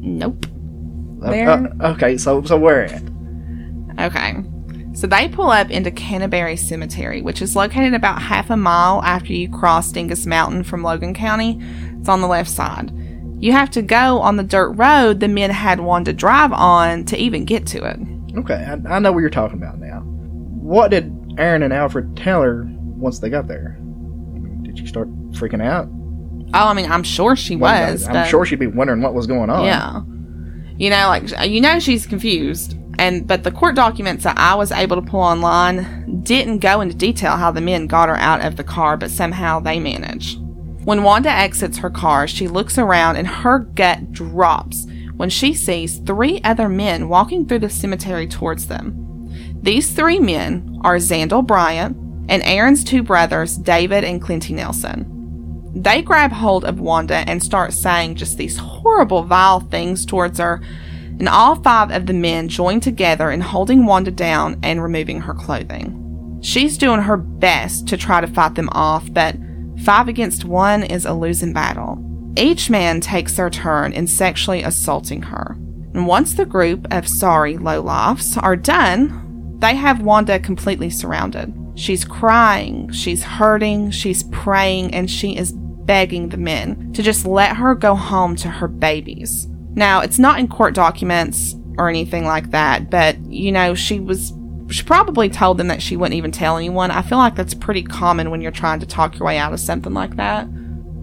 Nope. 0.00 0.46
Uh, 1.24 1.30
uh, 1.30 1.68
okay, 1.92 2.16
so 2.18 2.42
so 2.42 2.58
where 2.58 2.86
at? 2.86 3.02
Okay. 4.00 4.34
So 4.94 5.06
they 5.06 5.28
pull 5.28 5.50
up 5.50 5.70
into 5.70 5.90
Canterbury 5.90 6.56
Cemetery, 6.56 7.22
which 7.22 7.40
is 7.40 7.56
located 7.56 7.94
about 7.94 8.20
half 8.20 8.50
a 8.50 8.56
mile 8.56 9.02
after 9.02 9.32
you 9.32 9.48
cross 9.48 9.90
Dingess 9.90 10.26
Mountain 10.26 10.64
from 10.64 10.82
Logan 10.82 11.14
County. 11.14 11.58
It's 11.98 12.08
on 12.08 12.20
the 12.20 12.26
left 12.26 12.50
side. 12.50 12.92
You 13.40 13.52
have 13.52 13.70
to 13.70 13.82
go 13.82 14.20
on 14.20 14.36
the 14.36 14.42
dirt 14.42 14.70
road 14.72 15.20
the 15.20 15.28
men 15.28 15.50
had 15.50 15.80
one 15.80 16.04
to 16.04 16.12
drive 16.12 16.52
on 16.52 17.04
to 17.06 17.16
even 17.16 17.44
get 17.44 17.66
to 17.68 17.84
it. 17.84 17.98
Okay, 18.36 18.54
I, 18.54 18.96
I 18.96 18.98
know 18.98 19.12
what 19.12 19.20
you're 19.20 19.30
talking 19.30 19.56
about 19.58 19.78
now. 19.78 20.00
What 20.00 20.90
did 20.90 21.10
Aaron 21.38 21.62
and 21.62 21.72
Alfred 21.72 22.16
tell 22.16 22.42
her 22.42 22.68
once 22.68 23.18
they 23.18 23.30
got 23.30 23.48
there? 23.48 23.78
Did 24.62 24.78
she 24.78 24.86
start 24.86 25.08
freaking 25.32 25.64
out? 25.64 25.88
Oh, 26.54 26.68
I 26.68 26.74
mean, 26.74 26.90
I'm 26.90 27.02
sure 27.02 27.34
she 27.34 27.56
was. 27.56 28.06
I'm 28.06 28.28
sure 28.28 28.44
she'd 28.44 28.58
be 28.58 28.66
wondering 28.66 29.00
what 29.00 29.14
was 29.14 29.26
going 29.26 29.48
on. 29.48 29.64
Yeah. 29.64 30.02
You 30.76 30.90
know, 30.90 31.08
like, 31.08 31.48
you 31.48 31.60
know, 31.62 31.80
she's 31.80 32.06
confused 32.06 32.76
and 33.02 33.26
but 33.26 33.42
the 33.42 33.50
court 33.50 33.74
documents 33.74 34.22
that 34.22 34.38
I 34.38 34.54
was 34.54 34.70
able 34.70 34.94
to 34.94 35.10
pull 35.10 35.20
online 35.20 36.22
didn't 36.22 36.58
go 36.58 36.80
into 36.80 36.94
detail 36.94 37.32
how 37.36 37.50
the 37.50 37.60
men 37.60 37.88
got 37.88 38.08
her 38.08 38.16
out 38.16 38.42
of 38.42 38.56
the 38.56 38.62
car, 38.62 38.96
but 38.96 39.10
somehow 39.10 39.58
they 39.58 39.80
managed. 39.80 40.38
When 40.84 41.02
Wanda 41.02 41.28
exits 41.28 41.78
her 41.78 41.90
car, 41.90 42.28
she 42.28 42.46
looks 42.46 42.78
around 42.78 43.16
and 43.16 43.26
her 43.26 43.58
gut 43.58 44.12
drops 44.12 44.86
when 45.16 45.30
she 45.30 45.52
sees 45.52 45.98
three 45.98 46.40
other 46.44 46.68
men 46.68 47.08
walking 47.08 47.44
through 47.44 47.58
the 47.58 47.70
cemetery 47.70 48.28
towards 48.28 48.68
them. 48.68 48.94
These 49.60 49.94
three 49.94 50.20
men 50.20 50.78
are 50.82 50.96
Zandel 50.96 51.44
Bryant 51.44 51.96
and 52.28 52.42
Aaron's 52.44 52.84
two 52.84 53.02
brothers, 53.02 53.56
David 53.56 54.04
and 54.04 54.22
Clinty 54.22 54.54
Nelson. 54.54 55.08
They 55.74 56.02
grab 56.02 56.30
hold 56.30 56.64
of 56.64 56.78
Wanda 56.78 57.24
and 57.26 57.42
start 57.42 57.72
saying 57.72 58.14
just 58.14 58.38
these 58.38 58.58
horrible, 58.58 59.24
vile 59.24 59.58
things 59.58 60.06
towards 60.06 60.38
her 60.38 60.62
and 61.22 61.28
all 61.28 61.54
five 61.54 61.92
of 61.92 62.06
the 62.06 62.12
men 62.12 62.48
join 62.48 62.80
together 62.80 63.30
in 63.30 63.40
holding 63.40 63.86
Wanda 63.86 64.10
down 64.10 64.58
and 64.64 64.82
removing 64.82 65.20
her 65.20 65.32
clothing. 65.32 66.40
She's 66.42 66.76
doing 66.76 67.02
her 67.02 67.16
best 67.16 67.86
to 67.86 67.96
try 67.96 68.20
to 68.20 68.26
fight 68.26 68.56
them 68.56 68.68
off, 68.72 69.06
but 69.12 69.36
five 69.84 70.08
against 70.08 70.44
one 70.44 70.82
is 70.82 71.04
a 71.04 71.14
losing 71.14 71.52
battle. 71.52 72.04
Each 72.36 72.68
man 72.68 73.00
takes 73.00 73.36
their 73.36 73.50
turn 73.50 73.92
in 73.92 74.08
sexually 74.08 74.64
assaulting 74.64 75.22
her. 75.22 75.56
And 75.94 76.08
once 76.08 76.34
the 76.34 76.44
group 76.44 76.92
of 76.92 77.06
sorry 77.06 77.56
lowlifes 77.56 78.36
are 78.42 78.56
done, 78.56 79.60
they 79.60 79.76
have 79.76 80.02
Wanda 80.02 80.40
completely 80.40 80.90
surrounded. 80.90 81.54
She's 81.76 82.04
crying, 82.04 82.90
she's 82.90 83.22
hurting, 83.22 83.92
she's 83.92 84.24
praying, 84.24 84.92
and 84.92 85.08
she 85.08 85.36
is 85.36 85.52
begging 85.52 86.30
the 86.30 86.36
men 86.36 86.92
to 86.94 87.02
just 87.04 87.24
let 87.24 87.58
her 87.58 87.76
go 87.76 87.94
home 87.94 88.34
to 88.34 88.48
her 88.48 88.66
babies. 88.66 89.46
Now, 89.74 90.00
it's 90.00 90.18
not 90.18 90.38
in 90.38 90.48
court 90.48 90.74
documents 90.74 91.54
or 91.78 91.88
anything 91.88 92.24
like 92.24 92.50
that, 92.50 92.90
but 92.90 93.18
you 93.26 93.52
know, 93.52 93.74
she 93.74 94.00
was 94.00 94.32
she 94.70 94.82
probably 94.82 95.28
told 95.28 95.58
them 95.58 95.68
that 95.68 95.82
she 95.82 95.96
wouldn't 95.96 96.16
even 96.16 96.32
tell 96.32 96.56
anyone. 96.56 96.90
I 96.90 97.02
feel 97.02 97.18
like 97.18 97.34
that's 97.34 97.54
pretty 97.54 97.82
common 97.82 98.30
when 98.30 98.40
you're 98.40 98.50
trying 98.50 98.80
to 98.80 98.86
talk 98.86 99.18
your 99.18 99.26
way 99.26 99.38
out 99.38 99.52
of 99.52 99.60
something 99.60 99.92
like 99.92 100.16
that. 100.16 100.48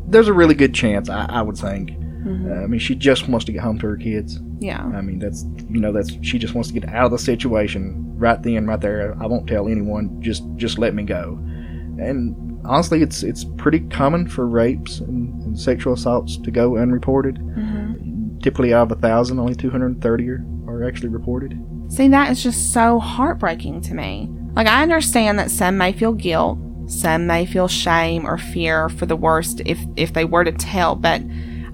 There's 0.08 0.28
a 0.28 0.34
really 0.34 0.56
good 0.56 0.74
chance, 0.74 1.10
I, 1.10 1.26
I 1.26 1.42
would 1.42 1.58
think. 1.58 1.92
Mm-hmm. 1.92 2.52
Uh, 2.52 2.64
I 2.64 2.68
mean, 2.68 2.80
she 2.80 2.96
just 2.96 3.28
wants 3.28 3.46
to 3.46 3.52
get 3.52 3.62
home 3.62 3.80
to 3.80 3.88
her 3.88 3.98
kids. 3.98 4.40
Yeah. 4.60 4.84
I 4.84 5.02
mean, 5.02 5.20
that's 5.20 5.44
you 5.70 5.80
know, 5.80 5.92
that's 5.92 6.12
she 6.22 6.38
just 6.38 6.54
wants 6.54 6.70
to 6.70 6.80
get 6.80 6.90
out 6.90 7.06
of 7.06 7.12
the 7.12 7.20
situation 7.20 8.18
right 8.18 8.42
then, 8.42 8.68
right 8.68 8.82
there. 8.82 9.16
I 9.22 9.26
won't 9.26 9.48
tell 9.48 9.68
anyone. 9.68 10.22
Just 10.22 10.44
just 10.56 10.78
let 10.78 10.94
me 10.94 11.04
go. 11.04 11.38
And 12.00 12.60
honestly, 12.66 13.02
it's 13.02 13.24
it's 13.24 13.46
pretty 13.58 13.82
common 13.82 14.28
for 14.28 14.48
rapes 14.48 15.00
and, 15.00 15.42
and 15.44 15.60
sexual 15.60 15.94
assaults 15.94 16.38
to 16.38 16.52
go 16.52 16.78
unreported. 16.78 17.36
Mm-hmm 17.36 17.79
typically 18.42 18.74
out 18.74 18.92
of 18.92 18.98
a 18.98 19.02
thousand, 19.02 19.40
only 19.40 19.56
230 19.56 20.30
are, 20.30 20.46
are 20.68 20.84
actually 20.88 21.10
reported. 21.10 21.60
See, 21.90 22.08
that 22.10 22.32
is 22.32 22.44
just 22.44 22.72
so 22.74 23.00
heartbreaking 23.00 23.82
to 23.82 23.94
me. 23.94 24.30
Like, 24.54 24.68
I 24.68 24.84
understand 24.84 25.40
that 25.40 25.52
some 25.52 25.78
may 25.78 25.94
feel 25.94 26.14
guilt, 26.14 26.60
some 26.88 27.28
may 27.28 27.46
feel 27.46 27.68
shame 27.68 28.26
or 28.26 28.38
fear 28.38 28.90
for 28.90 29.06
the 29.06 29.16
worst 29.16 29.62
if, 29.66 29.80
if 29.96 30.14
they 30.14 30.26
were 30.26 30.44
to 30.44 30.52
tell, 30.52 30.96
but 30.96 31.22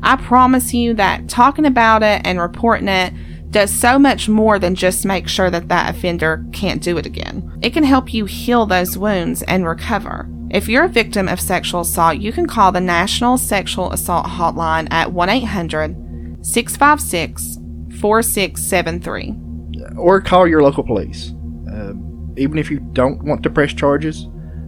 I 0.03 0.17
promise 0.17 0.73
you 0.73 0.93
that 0.95 1.27
talking 1.29 1.65
about 1.65 2.03
it 2.03 2.21
and 2.25 2.39
reporting 2.39 2.87
it 2.87 3.13
does 3.49 3.71
so 3.71 3.97
much 3.97 4.27
more 4.27 4.59
than 4.59 4.75
just 4.75 5.05
make 5.05 5.27
sure 5.27 5.49
that 5.49 5.69
that 5.69 5.95
offender 5.95 6.45
can't 6.51 6.83
do 6.83 6.97
it 6.97 7.05
again. 7.05 7.57
It 7.61 7.71
can 7.71 7.83
help 7.83 8.13
you 8.13 8.25
heal 8.25 8.65
those 8.65 8.97
wounds 8.97 9.41
and 9.43 9.65
recover. 9.65 10.29
If 10.51 10.67
you're 10.67 10.83
a 10.83 10.89
victim 10.89 11.27
of 11.27 11.39
sexual 11.39 11.81
assault, 11.81 12.17
you 12.17 12.31
can 12.31 12.47
call 12.47 12.71
the 12.71 12.81
National 12.81 13.37
Sexual 13.37 13.91
Assault 13.93 14.25
Hotline 14.25 14.87
at 14.91 15.11
1 15.11 15.29
800 15.29 16.04
656 16.45 17.57
4673. 17.99 19.35
Or 19.97 20.21
call 20.21 20.47
your 20.47 20.61
local 20.61 20.83
police. 20.83 21.33
Uh, 21.71 21.93
even 22.37 22.57
if 22.57 22.69
you 22.69 22.79
don't 22.93 23.23
want 23.23 23.41
to 23.43 23.49
press 23.49 23.73
charges, 23.73 24.27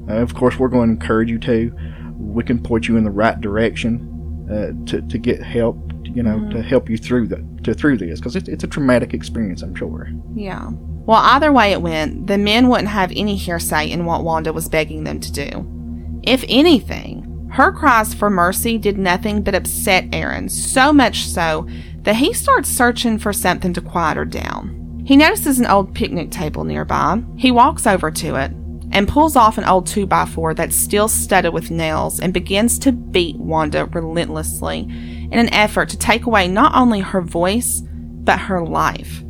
uh, 0.10 0.16
of 0.16 0.34
course, 0.34 0.58
we're 0.58 0.70
going 0.70 0.88
to 0.88 1.02
encourage 1.02 1.30
you 1.30 1.38
to. 1.40 1.72
We 2.18 2.44
can 2.44 2.62
point 2.62 2.88
you 2.88 2.98
in 2.98 3.04
the 3.04 3.12
right 3.12 3.40
direction 3.40 4.48
uh, 4.50 4.86
to, 4.88 5.02
to 5.02 5.18
get 5.18 5.42
help, 5.44 5.78
you 6.04 6.24
know, 6.24 6.38
mm-hmm. 6.38 6.52
to 6.52 6.62
help 6.64 6.90
you 6.90 6.98
through 6.98 7.28
the 7.28 7.46
to 7.64 7.74
through 7.74 7.98
this 7.98 8.20
because 8.20 8.36
it's, 8.36 8.48
it's 8.48 8.64
a 8.64 8.68
traumatic 8.68 9.14
experience, 9.14 9.62
I'm 9.62 9.76
sure. 9.76 10.10
Yeah. 10.36 10.70
Well, 10.72 11.22
either 11.22 11.52
way 11.54 11.74
it 11.74 11.82
went, 11.82 12.28
the 12.28 12.38
men 12.38 12.70
wouldn't 12.70 12.90
have 12.90 13.12
any 13.16 13.36
hearsay 13.36 13.92
in 13.92 14.06
what 14.06 14.24
Wanda 14.24 14.52
was 14.52 14.68
begging 14.68 15.04
them 15.04 15.20
to 15.20 15.32
do. 15.32 16.20
If 16.24 16.44
anything, 16.48 17.27
her 17.52 17.72
cries 17.72 18.14
for 18.14 18.30
mercy 18.30 18.78
did 18.78 18.98
nothing 18.98 19.42
but 19.42 19.56
upset 19.56 20.06
Aaron, 20.14 20.50
so 20.50 20.92
much 20.94 21.26
so 21.26 21.68
that 22.04 22.16
he 22.16 22.34
starts 22.34 22.70
searching 22.70 23.18
for 23.18 23.34
something 23.34 23.74
to 23.74 23.82
quiet 23.82 24.18
her 24.18 24.26
down. 24.26 25.04
He 25.06 25.16
notices 25.16 25.60
an 25.60 25.66
old 25.66 25.96
picnic 25.96 26.32
table 26.32 26.64
nearby. 26.64 27.24
He 27.38 27.52
walks 27.52 27.88
over 27.88 28.12
to 28.12 28.36
it 28.36 28.52
and 28.92 29.08
pulls 29.08 29.36
off 29.36 29.58
an 29.58 29.66
old 29.66 29.88
2x4 29.88 30.56
that's 30.56 30.76
still 30.76 31.08
studded 31.08 31.54
with 31.54 31.72
nails 31.72 32.20
and 32.20 32.34
begins 32.34 32.80
to 32.80 32.92
beat 32.92 33.38
Wanda 33.38 33.86
relentlessly 33.86 34.80
in 34.80 35.34
an 35.34 35.54
effort 35.54 35.90
to 35.90 35.98
take 35.98 36.26
away 36.26 36.48
not 36.48 36.76
only 36.76 37.00
her 37.00 37.22
voice, 37.22 37.82
but 37.82 38.40
her 38.40 38.64
life. 38.64 39.24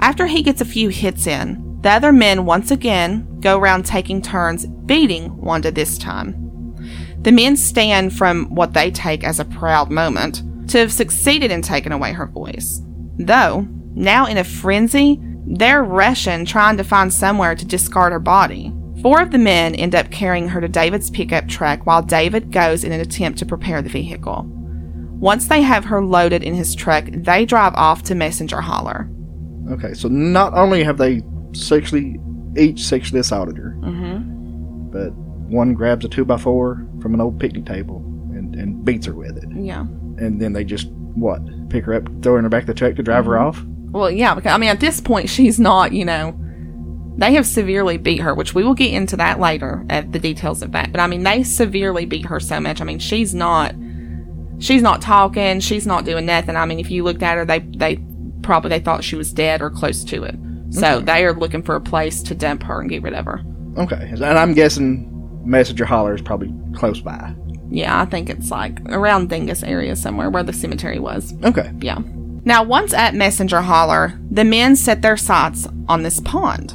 After 0.00 0.26
he 0.26 0.42
gets 0.42 0.60
a 0.60 0.64
few 0.64 0.88
hits 0.88 1.26
in, 1.26 1.78
the 1.82 1.90
other 1.90 2.12
men 2.12 2.44
once 2.44 2.70
again 2.70 3.40
go 3.40 3.58
around 3.58 3.84
taking 3.84 4.22
turns 4.22 4.66
beating 4.66 5.36
Wanda 5.36 5.70
this 5.70 5.98
time. 5.98 6.41
The 7.22 7.32
men 7.32 7.56
stand 7.56 8.12
from 8.16 8.46
what 8.54 8.72
they 8.74 8.90
take 8.90 9.24
as 9.24 9.38
a 9.40 9.44
proud 9.44 9.90
moment 9.90 10.42
to 10.70 10.78
have 10.78 10.92
succeeded 10.92 11.50
in 11.50 11.62
taking 11.62 11.92
away 11.92 12.12
her 12.12 12.26
voice. 12.26 12.80
Though, 13.18 13.66
now 13.94 14.26
in 14.26 14.38
a 14.38 14.44
frenzy, 14.44 15.20
they're 15.46 15.82
rushing 15.84 16.44
trying 16.44 16.76
to 16.78 16.84
find 16.84 17.12
somewhere 17.12 17.54
to 17.54 17.64
discard 17.64 18.12
her 18.12 18.18
body. 18.20 18.72
Four 19.02 19.20
of 19.20 19.30
the 19.32 19.38
men 19.38 19.74
end 19.74 19.94
up 19.94 20.10
carrying 20.10 20.48
her 20.48 20.60
to 20.60 20.68
David's 20.68 21.10
pickup 21.10 21.48
truck 21.48 21.86
while 21.86 22.02
David 22.02 22.52
goes 22.52 22.84
in 22.84 22.92
an 22.92 23.00
attempt 23.00 23.38
to 23.40 23.46
prepare 23.46 23.82
the 23.82 23.88
vehicle. 23.88 24.46
Once 25.18 25.46
they 25.48 25.62
have 25.62 25.84
her 25.84 26.04
loaded 26.04 26.42
in 26.42 26.54
his 26.54 26.74
truck, 26.74 27.04
they 27.10 27.44
drive 27.44 27.74
off 27.74 28.02
to 28.04 28.14
Messenger 28.14 28.60
Holler. 28.60 29.08
Okay, 29.70 29.94
so 29.94 30.08
not 30.08 30.54
only 30.54 30.82
have 30.84 30.98
they 30.98 31.22
sexually, 31.52 32.18
each 32.56 32.82
sexually 32.84 33.20
assaulted 33.20 33.56
her, 33.56 33.76
Mm-hmm. 33.80 34.90
but 34.90 35.12
one 35.48 35.74
grabs 35.74 36.04
a 36.04 36.08
two 36.08 36.24
by 36.24 36.36
four 36.38 36.86
from 37.02 37.14
an 37.14 37.20
old 37.20 37.38
picnic 37.38 37.66
table 37.66 37.96
and, 38.32 38.54
and 38.54 38.84
beats 38.84 39.06
her 39.06 39.12
with 39.14 39.36
it. 39.36 39.44
Yeah. 39.54 39.80
And 39.80 40.40
then 40.40 40.52
they 40.52 40.64
just, 40.64 40.88
what, 41.14 41.40
pick 41.68 41.84
her 41.84 41.94
up, 41.94 42.04
throw 42.22 42.32
her 42.32 42.38
in 42.38 42.44
the 42.44 42.50
back 42.50 42.62
of 42.62 42.68
the 42.68 42.74
truck 42.74 42.94
to 42.96 43.02
drive 43.02 43.26
her 43.26 43.32
mm-hmm. 43.32 43.48
off? 43.48 43.64
Well, 43.92 44.10
yeah, 44.10 44.34
because 44.34 44.52
I 44.52 44.56
mean, 44.56 44.70
at 44.70 44.80
this 44.80 45.00
point, 45.00 45.28
she's 45.28 45.60
not, 45.60 45.92
you 45.92 46.04
know, 46.04 46.38
they 47.18 47.34
have 47.34 47.46
severely 47.46 47.98
beat 47.98 48.22
her, 48.22 48.34
which 48.34 48.54
we 48.54 48.64
will 48.64 48.74
get 48.74 48.92
into 48.92 49.16
that 49.18 49.38
later, 49.38 49.84
at 49.90 50.12
the 50.12 50.18
details 50.18 50.62
of 50.62 50.72
that. 50.72 50.92
But 50.92 51.00
I 51.00 51.06
mean, 51.06 51.24
they 51.24 51.42
severely 51.42 52.06
beat 52.06 52.26
her 52.26 52.40
so 52.40 52.58
much. 52.58 52.80
I 52.80 52.84
mean, 52.84 52.98
she's 52.98 53.34
not, 53.34 53.74
she's 54.58 54.80
not 54.80 55.02
talking, 55.02 55.60
she's 55.60 55.86
not 55.86 56.06
doing 56.06 56.24
nothing. 56.24 56.56
I 56.56 56.64
mean, 56.64 56.78
if 56.78 56.90
you 56.90 57.04
looked 57.04 57.22
at 57.22 57.36
her, 57.36 57.44
they, 57.44 57.58
they 57.58 57.98
probably 58.42 58.70
they 58.70 58.80
thought 58.80 59.04
she 59.04 59.16
was 59.16 59.30
dead 59.32 59.60
or 59.60 59.68
close 59.68 60.04
to 60.04 60.24
it. 60.24 60.36
So 60.70 60.96
Okay. 60.96 61.04
they 61.04 61.24
are 61.26 61.34
looking 61.34 61.62
for 61.62 61.74
a 61.74 61.80
place 61.80 62.22
to 62.22 62.34
dump 62.34 62.62
her 62.62 62.80
and 62.80 62.88
get 62.88 63.02
rid 63.02 63.12
of 63.12 63.26
her. 63.26 63.42
Okay, 63.76 64.10
and 64.10 64.24
I'm 64.24 64.54
guessing 64.54 65.08
Messenger 65.44 65.84
Holler 65.84 66.14
is 66.14 66.22
probably 66.22 66.52
close 66.74 67.00
by. 67.00 67.34
Yeah, 67.70 68.00
I 68.00 68.04
think 68.04 68.28
it's 68.28 68.50
like 68.50 68.80
around 68.90 69.30
Dingess 69.30 69.66
area 69.66 69.96
somewhere 69.96 70.30
where 70.30 70.42
the 70.42 70.52
cemetery 70.52 70.98
was. 70.98 71.34
Okay, 71.42 71.72
Yeah. 71.80 71.98
Now, 72.44 72.64
once 72.64 72.92
at 72.92 73.14
Messenger 73.14 73.60
Holler, 73.60 74.18
the 74.30 74.44
men 74.44 74.74
set 74.74 75.00
their 75.00 75.16
sights 75.16 75.68
on 75.88 76.02
this 76.02 76.18
pond. 76.20 76.72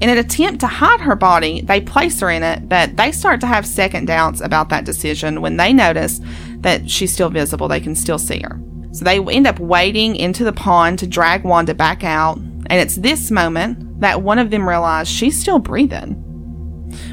In 0.00 0.08
an 0.08 0.16
attempt 0.16 0.60
to 0.60 0.66
hide 0.66 1.00
her 1.00 1.14
body, 1.14 1.60
they 1.60 1.82
place 1.82 2.18
her 2.20 2.30
in 2.30 2.42
it, 2.42 2.66
but 2.68 2.96
they 2.96 3.12
start 3.12 3.40
to 3.42 3.46
have 3.46 3.66
second 3.66 4.06
doubts 4.06 4.40
about 4.40 4.70
that 4.70 4.86
decision 4.86 5.42
when 5.42 5.58
they 5.58 5.72
notice 5.72 6.20
that 6.60 6.88
she's 6.88 7.12
still 7.12 7.28
visible. 7.28 7.68
They 7.68 7.80
can 7.80 7.94
still 7.94 8.18
see 8.18 8.40
her. 8.40 8.58
So 8.92 9.04
they 9.04 9.18
end 9.18 9.46
up 9.46 9.58
wading 9.58 10.16
into 10.16 10.44
the 10.44 10.52
pond 10.52 10.98
to 11.00 11.06
drag 11.06 11.44
Wanda 11.44 11.74
back 11.74 12.02
out, 12.02 12.38
and 12.38 12.72
it's 12.72 12.96
this 12.96 13.30
moment 13.30 14.00
that 14.00 14.22
one 14.22 14.38
of 14.38 14.50
them 14.50 14.66
realizes 14.66 15.12
she's 15.14 15.38
still 15.38 15.58
breathing. 15.58 16.22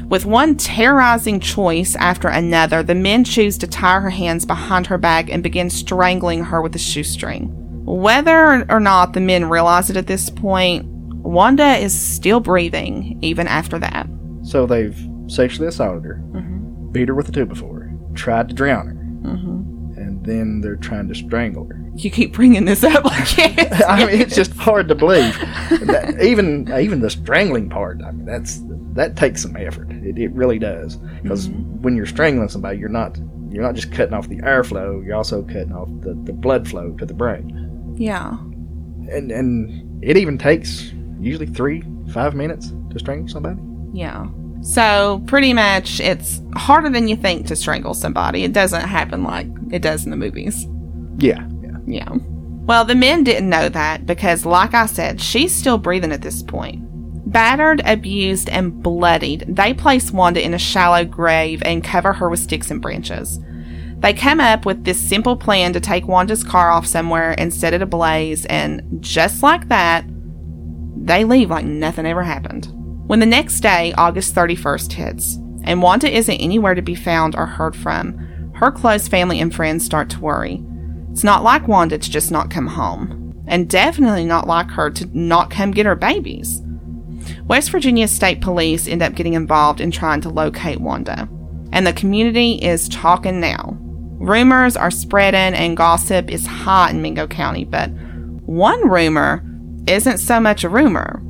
With 0.08 0.24
one 0.26 0.56
terrorizing 0.56 1.40
choice 1.40 1.96
after 1.96 2.28
another, 2.28 2.82
the 2.82 2.94
men 2.94 3.24
choose 3.24 3.58
to 3.58 3.66
tie 3.66 4.00
her 4.00 4.10
hands 4.10 4.44
behind 4.46 4.86
her 4.86 4.98
back 4.98 5.28
and 5.30 5.42
begin 5.42 5.70
strangling 5.70 6.44
her 6.44 6.62
with 6.62 6.74
a 6.74 6.78
shoestring. 6.78 7.50
Whether 7.84 8.64
or 8.70 8.80
not 8.80 9.12
the 9.12 9.20
men 9.20 9.46
realize 9.48 9.90
it 9.90 9.96
at 9.96 10.06
this 10.06 10.30
point, 10.30 10.86
Wanda 10.86 11.76
is 11.76 11.98
still 11.98 12.40
breathing 12.40 13.18
even 13.22 13.46
after 13.48 13.78
that. 13.78 14.06
so 14.42 14.66
they've 14.66 14.98
sexually 15.26 15.68
assaulted 15.68 16.04
her, 16.04 16.22
Mm-hmm. 16.32 16.92
beat 16.92 17.08
her 17.08 17.14
with 17.14 17.28
a 17.28 17.32
tube 17.32 17.48
before, 17.48 17.90
tried 18.14 18.48
to 18.50 18.54
drown 18.54 18.86
her, 18.86 18.94
Mm-hmm. 18.94 19.98
and 20.00 20.24
then 20.24 20.60
they're 20.60 20.76
trying 20.76 21.08
to 21.08 21.14
strangle 21.14 21.66
her. 21.66 21.80
You 21.96 22.10
keep 22.10 22.32
bringing 22.34 22.64
this 22.64 22.84
up 22.84 23.04
like 23.04 23.28
it's, 23.38 23.84
I 23.88 24.04
mean, 24.06 24.20
it's 24.20 24.34
just 24.36 24.52
hard 24.52 24.88
to 24.88 24.94
believe. 24.94 25.36
Even 26.20 26.70
even 26.78 27.00
the 27.00 27.10
strangling 27.10 27.68
part, 27.70 28.00
I 28.02 28.10
mean, 28.12 28.24
that's 28.26 28.60
that 28.94 29.16
takes 29.16 29.42
some 29.42 29.56
effort. 29.56 29.90
It, 29.90 30.18
it 30.18 30.32
really 30.32 30.58
does. 30.58 30.96
Because 31.22 31.48
mm-hmm. 31.48 31.82
when 31.82 31.96
you're 31.96 32.06
strangling 32.06 32.48
somebody, 32.48 32.78
you're 32.78 32.88
not 32.88 33.18
you're 33.50 33.62
not 33.62 33.74
just 33.74 33.92
cutting 33.92 34.14
off 34.14 34.28
the 34.28 34.38
airflow. 34.38 35.04
You're 35.04 35.16
also 35.16 35.42
cutting 35.42 35.72
off 35.72 35.88
the, 36.00 36.14
the 36.24 36.32
blood 36.32 36.68
flow 36.68 36.92
to 36.92 37.06
the 37.06 37.14
brain. 37.14 37.94
yeah. 37.98 38.36
And 39.10 39.30
and 39.30 40.02
it 40.02 40.16
even 40.16 40.38
takes 40.38 40.92
usually 41.20 41.46
three 41.46 41.82
five 42.12 42.34
minutes 42.34 42.72
to 42.90 42.98
strangle 42.98 43.28
somebody. 43.28 43.60
Yeah. 43.92 44.26
So 44.62 45.22
pretty 45.26 45.52
much 45.52 46.00
it's 46.00 46.40
harder 46.54 46.88
than 46.88 47.06
you 47.06 47.16
think 47.16 47.46
to 47.48 47.56
strangle 47.56 47.92
somebody. 47.92 48.44
It 48.44 48.52
doesn't 48.54 48.80
happen 48.80 49.22
like 49.22 49.46
it 49.70 49.82
does 49.82 50.04
in 50.04 50.10
the 50.10 50.16
movies. 50.16 50.66
Yeah, 51.18 51.46
yeah. 51.62 51.76
Yeah. 51.86 52.08
Well, 52.66 52.86
the 52.86 52.94
men 52.94 53.24
didn't 53.24 53.50
know 53.50 53.68
that 53.68 54.06
because, 54.06 54.46
like 54.46 54.72
I 54.72 54.86
said, 54.86 55.20
she's 55.20 55.54
still 55.54 55.76
breathing 55.76 56.12
at 56.12 56.22
this 56.22 56.42
point. 56.42 56.82
Battered, 57.34 57.82
abused, 57.84 58.48
and 58.48 58.80
bloodied, 58.80 59.44
they 59.48 59.74
place 59.74 60.12
Wanda 60.12 60.40
in 60.40 60.54
a 60.54 60.58
shallow 60.58 61.04
grave 61.04 61.60
and 61.64 61.82
cover 61.82 62.12
her 62.12 62.30
with 62.30 62.38
sticks 62.38 62.70
and 62.70 62.80
branches. 62.80 63.40
They 63.98 64.12
come 64.14 64.38
up 64.38 64.64
with 64.64 64.84
this 64.84 65.00
simple 65.00 65.36
plan 65.36 65.72
to 65.72 65.80
take 65.80 66.06
Wanda's 66.06 66.44
car 66.44 66.70
off 66.70 66.86
somewhere 66.86 67.34
and 67.36 67.52
set 67.52 67.74
it 67.74 67.82
ablaze, 67.82 68.46
and 68.46 68.82
just 69.00 69.42
like 69.42 69.68
that, 69.68 70.04
they 70.96 71.24
leave 71.24 71.50
like 71.50 71.64
nothing 71.64 72.06
ever 72.06 72.22
happened. 72.22 72.68
When 73.08 73.18
the 73.18 73.26
next 73.26 73.58
day, 73.62 73.92
August 73.98 74.32
31st, 74.36 74.92
hits, 74.92 75.34
and 75.64 75.82
Wanda 75.82 76.08
isn't 76.08 76.40
anywhere 76.40 76.76
to 76.76 76.82
be 76.82 76.94
found 76.94 77.34
or 77.34 77.46
heard 77.46 77.74
from, 77.74 78.52
her 78.54 78.70
close 78.70 79.08
family 79.08 79.40
and 79.40 79.52
friends 79.52 79.84
start 79.84 80.08
to 80.10 80.20
worry. 80.20 80.64
It's 81.10 81.24
not 81.24 81.42
like 81.42 81.66
Wanda 81.66 81.98
to 81.98 82.10
just 82.10 82.30
not 82.30 82.48
come 82.48 82.68
home, 82.68 83.42
and 83.48 83.68
definitely 83.68 84.24
not 84.24 84.46
like 84.46 84.70
her 84.70 84.88
to 84.90 85.18
not 85.18 85.50
come 85.50 85.72
get 85.72 85.86
her 85.86 85.96
babies. 85.96 86.60
West 87.46 87.70
Virginia 87.70 88.08
State 88.08 88.40
Police 88.40 88.88
end 88.88 89.02
up 89.02 89.14
getting 89.14 89.34
involved 89.34 89.80
in 89.80 89.90
trying 89.90 90.20
to 90.22 90.28
locate 90.28 90.80
Wanda, 90.80 91.28
and 91.72 91.86
the 91.86 91.92
community 91.92 92.54
is 92.54 92.88
talking 92.88 93.40
now. 93.40 93.76
Rumors 94.18 94.76
are 94.76 94.90
spreading 94.90 95.54
and 95.54 95.76
gossip 95.76 96.30
is 96.30 96.46
hot 96.46 96.92
in 96.92 97.02
Mingo 97.02 97.26
County, 97.26 97.64
but 97.64 97.90
one 98.46 98.88
rumor 98.88 99.44
isn't 99.86 100.18
so 100.18 100.40
much 100.40 100.64
a 100.64 100.68
rumor. 100.68 101.20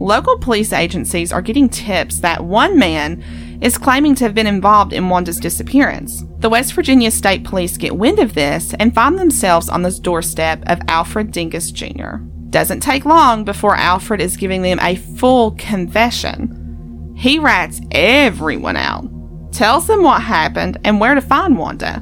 Local 0.00 0.38
police 0.38 0.72
agencies 0.72 1.32
are 1.32 1.42
getting 1.42 1.68
tips 1.68 2.20
that 2.20 2.42
one 2.42 2.78
man 2.78 3.22
is 3.60 3.76
claiming 3.76 4.14
to 4.14 4.24
have 4.24 4.34
been 4.34 4.46
involved 4.46 4.94
in 4.94 5.10
Wanda's 5.10 5.38
disappearance. 5.38 6.24
The 6.38 6.48
West 6.48 6.72
Virginia 6.72 7.10
State 7.10 7.44
Police 7.44 7.76
get 7.76 7.96
wind 7.96 8.18
of 8.18 8.34
this 8.34 8.72
and 8.80 8.94
find 8.94 9.18
themselves 9.18 9.68
on 9.68 9.82
the 9.82 9.90
doorstep 9.90 10.62
of 10.66 10.80
Alfred 10.88 11.32
Dingess 11.32 11.70
Jr. 11.70 12.24
Doesn't 12.50 12.80
take 12.80 13.04
long 13.04 13.44
before 13.44 13.76
Alfred 13.76 14.20
is 14.20 14.36
giving 14.36 14.62
them 14.62 14.78
a 14.80 14.96
full 14.96 15.52
confession. 15.52 17.14
He 17.16 17.38
rats 17.38 17.80
everyone 17.92 18.76
out, 18.76 19.08
tells 19.52 19.86
them 19.86 20.02
what 20.02 20.22
happened 20.22 20.78
and 20.84 20.98
where 21.00 21.14
to 21.14 21.20
find 21.20 21.56
Wanda, 21.56 22.00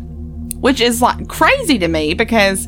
which 0.61 0.81
is 0.81 1.03
like 1.03 1.29
crazy 1.29 1.79
to 1.79 1.89
me 1.89 2.15
because 2.15 2.67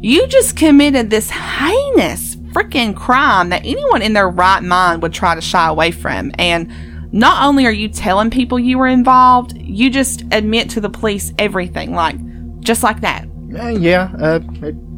you 0.00 0.26
just 0.28 0.56
committed 0.56 1.10
this 1.10 1.28
heinous 1.28 2.36
freaking 2.52 2.96
crime 2.96 3.50
that 3.50 3.66
anyone 3.66 4.00
in 4.00 4.14
their 4.14 4.28
right 4.28 4.62
mind 4.62 5.02
would 5.02 5.12
try 5.12 5.34
to 5.34 5.42
shy 5.42 5.68
away 5.68 5.90
from. 5.90 6.32
And 6.38 6.72
not 7.12 7.44
only 7.44 7.66
are 7.66 7.72
you 7.72 7.88
telling 7.88 8.30
people 8.30 8.58
you 8.58 8.78
were 8.78 8.86
involved, 8.86 9.58
you 9.58 9.90
just 9.90 10.22
admit 10.32 10.70
to 10.70 10.80
the 10.80 10.88
police 10.88 11.32
everything, 11.38 11.94
like 11.94 12.16
just 12.60 12.82
like 12.82 13.02
that. 13.02 13.26
Uh, 13.58 13.68
yeah, 13.68 14.10
uh, 14.18 14.40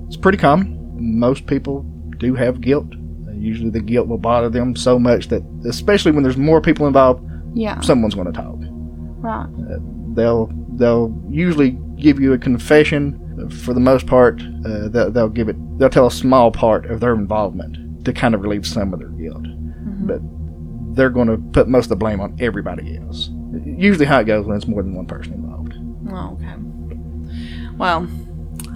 it's 0.07 0.17
pretty 0.17 0.39
common. 0.39 0.79
Most 0.99 1.47
people 1.47 1.85
do 2.23 2.35
have 2.35 2.61
guilt. 2.61 2.87
Uh, 3.29 3.33
usually, 3.33 3.71
the 3.71 3.81
guilt 3.81 4.09
will 4.09 4.19
bother 4.19 4.49
them 4.49 4.75
so 4.77 4.99
much 4.99 5.29
that, 5.29 5.43
especially 5.67 6.13
when 6.13 6.23
there's 6.23 6.37
more 6.39 6.61
people 6.61 6.87
involved, 6.87 7.23
Yeah. 7.55 7.81
someone's 7.81 8.15
going 8.15 8.33
to 8.33 8.33
talk. 8.33 8.57
Right. 9.19 9.47
They'll 10.15 10.51
they'll 10.77 11.15
usually 11.29 11.79
give 11.97 12.19
you 12.21 12.33
a 12.33 12.39
confession. 12.39 13.19
uh, 13.41 13.49
For 13.55 13.75
the 13.75 13.81
most 13.81 14.07
part, 14.07 14.43
uh, 14.65 14.89
they'll, 14.89 15.11
they'll 15.11 15.29
give 15.29 15.49
it. 15.49 15.57
They'll 15.79 15.91
tell 15.91 16.07
a 16.07 16.11
small 16.11 16.51
part 16.51 16.87
of 16.87 17.01
their 17.01 17.15
involvement 17.15 18.05
to 18.07 18.13
kind 18.13 18.35
of 18.35 18.41
relieve 18.43 18.67
some 18.67 18.93
of 18.95 18.99
their 19.01 19.09
guilt, 19.11 19.45
but 20.07 20.21
they're 20.97 21.11
going 21.11 21.29
to 21.29 21.37
put 21.53 21.69
most 21.69 21.85
of 21.87 21.91
the 21.91 21.97
blame 21.97 22.21
on 22.21 22.37
everybody 22.41 22.99
else. 22.99 23.31
Usually, 23.65 24.07
how 24.07 24.21
it 24.21 24.25
goes 24.25 24.45
when 24.47 24.57
it's 24.57 24.67
more 24.67 24.83
than 24.83 24.95
one 24.95 25.07
person 25.07 25.35
involved. 25.35 25.75
Oh, 26.11 26.37
okay. 26.37 26.55
Well, 27.79 28.07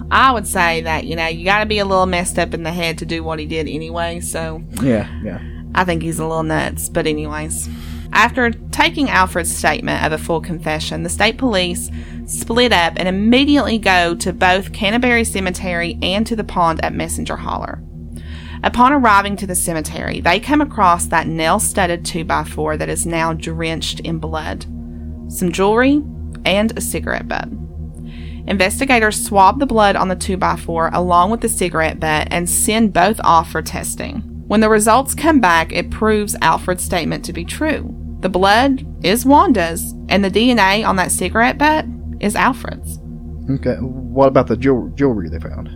I 0.09 0.31
would 0.31 0.47
say 0.47 0.81
that, 0.81 1.05
you 1.05 1.15
know, 1.15 1.27
you 1.27 1.43
got 1.43 1.59
to 1.59 1.65
be 1.65 1.79
a 1.79 1.85
little 1.85 2.05
messed 2.05 2.39
up 2.39 2.53
in 2.53 2.63
the 2.63 2.71
head 2.71 2.97
to 2.99 3.05
do 3.05 3.23
what 3.23 3.39
he 3.39 3.45
did 3.45 3.67
anyway, 3.67 4.19
so 4.21 4.63
Yeah, 4.81 5.09
yeah. 5.21 5.41
I 5.75 5.83
think 5.83 6.01
he's 6.01 6.19
a 6.19 6.25
little 6.25 6.43
nuts. 6.43 6.89
But, 6.89 7.07
anyways, 7.07 7.69
after 8.13 8.51
taking 8.51 9.09
Alfred's 9.09 9.55
statement 9.55 10.03
of 10.05 10.13
a 10.13 10.17
full 10.17 10.39
confession, 10.39 11.03
the 11.03 11.09
state 11.09 11.37
police 11.37 11.89
split 12.25 12.71
up 12.71 12.93
and 12.95 13.07
immediately 13.07 13.77
go 13.77 14.15
to 14.15 14.33
both 14.33 14.73
Canterbury 14.73 15.23
Cemetery 15.23 15.99
and 16.01 16.25
to 16.25 16.35
the 16.35 16.43
pond 16.43 16.83
at 16.83 16.93
Messenger 16.93 17.35
Holler. 17.35 17.83
Upon 18.63 18.91
arriving 18.91 19.35
to 19.37 19.47
the 19.47 19.55
cemetery, 19.55 20.19
they 20.19 20.39
come 20.39 20.61
across 20.61 21.05
that 21.07 21.27
nail 21.27 21.59
studded 21.59 22.03
2x4 22.03 22.77
that 22.79 22.89
is 22.89 23.05
now 23.05 23.33
drenched 23.33 23.99
in 23.99 24.17
blood, 24.17 24.63
some 25.31 25.51
jewelry, 25.51 26.01
and 26.43 26.75
a 26.75 26.81
cigarette 26.81 27.27
butt. 27.27 27.49
Investigators 28.47 29.25
swab 29.25 29.59
the 29.59 29.65
blood 29.65 29.95
on 29.95 30.07
the 30.07 30.15
2x4 30.15 30.91
along 30.93 31.31
with 31.31 31.41
the 31.41 31.49
cigarette 31.49 31.99
butt 31.99 32.27
and 32.31 32.49
send 32.49 32.93
both 32.93 33.19
off 33.23 33.51
for 33.51 33.61
testing. 33.61 34.21
When 34.47 34.61
the 34.61 34.69
results 34.69 35.13
come 35.13 35.41
back, 35.41 35.73
it 35.73 35.91
proves 35.91 36.35
Alfred's 36.41 36.83
statement 36.83 37.25
to 37.25 37.33
be 37.33 37.43
true. 37.43 37.93
The 38.21 38.29
blood 38.29 38.85
is 39.05 39.25
Wanda's, 39.25 39.93
and 40.07 40.23
the 40.23 40.31
DNA 40.31 40.87
on 40.87 40.95
that 40.95 41.11
cigarette 41.11 41.57
butt 41.57 41.85
is 42.21 42.35
Alfred's. 42.35 42.99
Okay, 43.49 43.75
what 43.81 44.29
about 44.29 44.47
the 44.47 44.55
jewelry 44.57 45.29
they 45.29 45.39
found? 45.39 45.69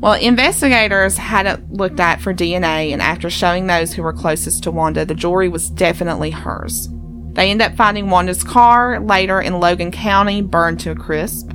Well, 0.00 0.14
investigators 0.14 1.16
had 1.16 1.46
it 1.46 1.70
looked 1.70 2.00
at 2.00 2.20
for 2.20 2.34
DNA, 2.34 2.92
and 2.92 3.00
after 3.00 3.30
showing 3.30 3.66
those 3.66 3.92
who 3.92 4.02
were 4.02 4.12
closest 4.12 4.62
to 4.64 4.70
Wanda, 4.70 5.04
the 5.04 5.14
jewelry 5.14 5.48
was 5.48 5.70
definitely 5.70 6.30
hers. 6.30 6.88
They 7.32 7.50
end 7.50 7.62
up 7.62 7.76
finding 7.76 8.10
Wanda's 8.10 8.44
car 8.44 9.00
later 9.00 9.40
in 9.40 9.60
Logan 9.60 9.90
County, 9.90 10.40
burned 10.42 10.80
to 10.80 10.90
a 10.90 10.94
crisp. 10.94 11.52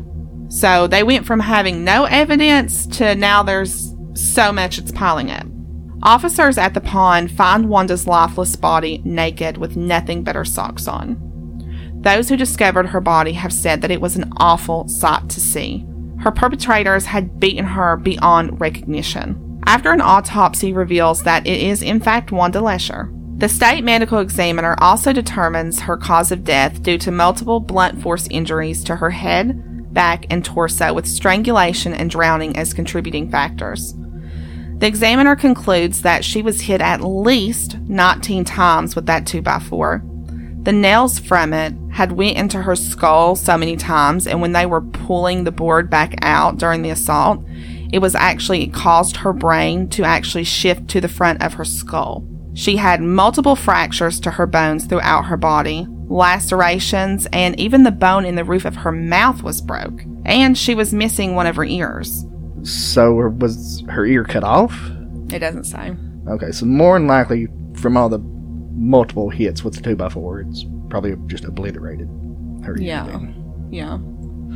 So 0.50 0.88
they 0.88 1.03
went 1.03 1.25
from 1.25 1.39
having 1.39 1.84
no 1.84 2.06
evidence 2.06 2.88
to 2.98 3.15
now 3.15 3.44
there's 3.44 3.94
so 4.15 4.51
much 4.51 4.77
it's 4.77 4.91
piling 4.91 5.32
up. 5.32 5.46
Officers 6.01 6.58
at 6.58 6.74
the 6.74 6.82
pond 6.82 7.32
find 7.32 7.70
Wanda's 7.70 8.08
lifeless 8.08 8.56
body 8.56 9.01
naked 9.06 9.58
with 9.58 9.75
nothing 9.75 10.24
but 10.24 10.36
her 10.36 10.46
socks 10.46 10.88
on. 10.88 11.18
Those 12.01 12.29
who 12.29 12.38
discovered 12.38 12.88
her 12.88 13.01
body 13.01 13.34
have 13.34 13.53
said 13.53 13.82
that 13.82 13.91
it 13.91 14.01
was 14.01 14.15
an 14.15 14.32
awful 14.38 14.88
sight 14.88 15.29
to 15.29 15.41
see. 15.41 15.86
Her 16.20 16.32
perpetrators 16.32 17.06
had 17.06 17.39
beaten 17.39 17.65
her 17.65 17.98
beyond 17.98 18.60
recognition. 18.60 19.62
After 19.65 19.91
an 19.91 20.01
autopsy 20.01 20.74
reveals 20.74 21.24
that 21.24 21.46
it 21.46 21.62
is 21.62 21.82
in 21.82 22.00
fact 22.00 22.32
Wanda 22.32 22.62
Lesher. 22.62 23.13
The 23.38 23.50
state 23.50 23.84
medical 23.84 24.20
examiner 24.20 24.75
also 24.79 25.13
determines 25.13 25.82
her 25.82 25.96
cause 25.96 26.32
of 26.32 26.44
death 26.44 26.82
due 26.82 26.98
to 26.98 27.12
multiple 27.12 27.60
blunt 27.60 28.01
force 28.01 28.27
injuries 28.29 28.84
to 28.86 28.98
her 28.98 29.12
head, 29.12 29.63
back, 29.93 30.25
and 30.29 30.43
torso, 30.43 30.93
with 30.93 31.08
strangulation 31.08 31.93
and 31.93 32.10
drowning 32.10 32.55
as 32.58 32.74
contributing 32.74 33.29
factors. 33.29 33.93
The 34.79 34.88
examiner 34.88 35.36
concludes 35.36 36.03
that 36.03 36.24
she 36.24 36.41
was 36.41 36.62
hit 36.62 36.79
at 36.79 37.03
least 37.03 37.77
19 37.79 38.46
times 38.46 38.96
with 38.96 39.08
that 39.08 39.25
2x4. 39.25 40.63
The 40.63 40.72
nails 40.72 41.19
from 41.19 41.53
it 41.53 41.74
had 41.91 42.13
went 42.13 42.38
into 42.38 42.62
her 42.62 42.75
skull 42.75 43.36
so 43.36 43.58
many 43.58 43.75
times 43.75 44.25
and 44.25 44.41
when 44.41 44.53
they 44.53 44.65
were 44.65 44.81
pulling 44.81 45.43
the 45.43 45.51
board 45.51 45.89
back 45.89 46.15
out 46.22 46.58
during 46.58 46.81
the 46.81 46.91
assault, 46.91 47.43
it 47.91 48.00
was 48.00 48.15
actually 48.15 48.63
it 48.63 48.74
caused 48.74 49.17
her 49.17 49.34
brain 49.34 49.89
to 49.89 50.03
actually 50.03 50.43
shift 50.43 50.88
to 50.89 51.01
the 51.01 51.08
front 51.08 51.41
of 51.43 51.55
her 51.55 51.65
skull. 51.65 52.25
She 52.53 52.77
had 52.77 53.01
multiple 53.01 53.55
fractures 53.55 54.19
to 54.22 54.31
her 54.31 54.46
bones 54.46 54.86
throughout 54.86 55.25
her 55.25 55.38
body, 55.38 55.88
lacerations, 56.10 57.28
and 57.32 57.58
even 57.60 57.84
the 57.84 57.92
bone 57.92 58.25
in 58.25 58.36
the 58.36 58.44
roof 58.44 58.66
of 58.66 58.75
her 58.78 58.92
mouth 58.92 59.44
was 59.44 59.62
broke. 59.62 60.01
And 60.25 60.58
she 60.58 60.75
was 60.75 60.94
missing 60.94 61.36
one 61.36 61.48
of 61.48 61.56
her 61.56 61.63
ears. 61.63 62.25
So 62.63 63.13
was 63.13 63.84
her 63.88 64.06
ear 64.06 64.25
cut 64.25 64.44
off? 64.44 64.75
It 65.32 65.39
doesn't 65.39 65.66
say. 65.66 65.96
Okay, 66.28 66.51
so 66.51 66.66
more 66.66 66.98
than 67.00 67.08
likely, 67.08 67.48
from 67.75 67.96
all 67.96 68.10
the 68.10 68.20
multiple 68.20 69.30
hits 69.30 69.63
with 69.63 69.75
the 69.75 69.82
two 69.82 69.96
by 69.96 70.10
four, 70.10 70.42
it's 70.42 70.66
probably 70.89 71.16
just 71.28 71.46
obliterated 71.46 72.08
her 72.63 72.75
ear. 72.78 72.84
Yeah. 72.84 73.20
Yeah. 73.70 74.00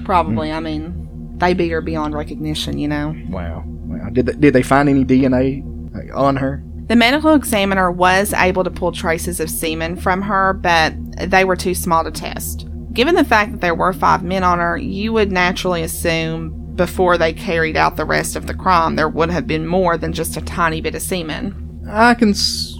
Probably. 0.03 0.49
Mm. 0.49 0.55
I 0.55 0.59
mean, 0.59 1.37
they 1.37 1.53
beat 1.53 1.69
her 1.69 1.81
beyond 1.81 2.13
recognition, 2.15 2.77
you 2.77 2.87
know? 2.87 3.15
Wow. 3.29 3.63
wow. 3.65 4.09
Did, 4.11 4.25
they, 4.25 4.33
did 4.33 4.53
they 4.53 4.63
find 4.63 4.89
any 4.89 5.05
DNA 5.05 5.63
on 6.13 6.35
her? 6.37 6.63
The 6.87 6.95
medical 6.95 7.33
examiner 7.33 7.91
was 7.91 8.33
able 8.33 8.63
to 8.63 8.69
pull 8.69 8.91
traces 8.91 9.39
of 9.39 9.49
semen 9.49 9.95
from 9.95 10.21
her, 10.23 10.53
but 10.53 10.93
they 11.17 11.45
were 11.45 11.55
too 11.55 11.75
small 11.75 12.03
to 12.03 12.11
test. 12.11 12.67
Given 12.93 13.15
the 13.15 13.23
fact 13.23 13.51
that 13.51 13.61
there 13.61 13.75
were 13.75 13.93
five 13.93 14.23
men 14.23 14.43
on 14.43 14.59
her, 14.59 14.77
you 14.77 15.13
would 15.13 15.31
naturally 15.31 15.81
assume 15.81 16.59
before 16.75 17.17
they 17.17 17.33
carried 17.33 17.77
out 17.77 17.97
the 17.97 18.05
rest 18.05 18.35
of 18.35 18.47
the 18.47 18.53
crime 18.53 18.95
there 18.95 19.09
would 19.09 19.29
have 19.29 19.45
been 19.45 19.67
more 19.67 19.97
than 19.97 20.13
just 20.13 20.37
a 20.37 20.41
tiny 20.41 20.81
bit 20.81 20.95
of 20.95 21.01
semen. 21.01 21.59
I 21.89 22.13
can 22.13 22.33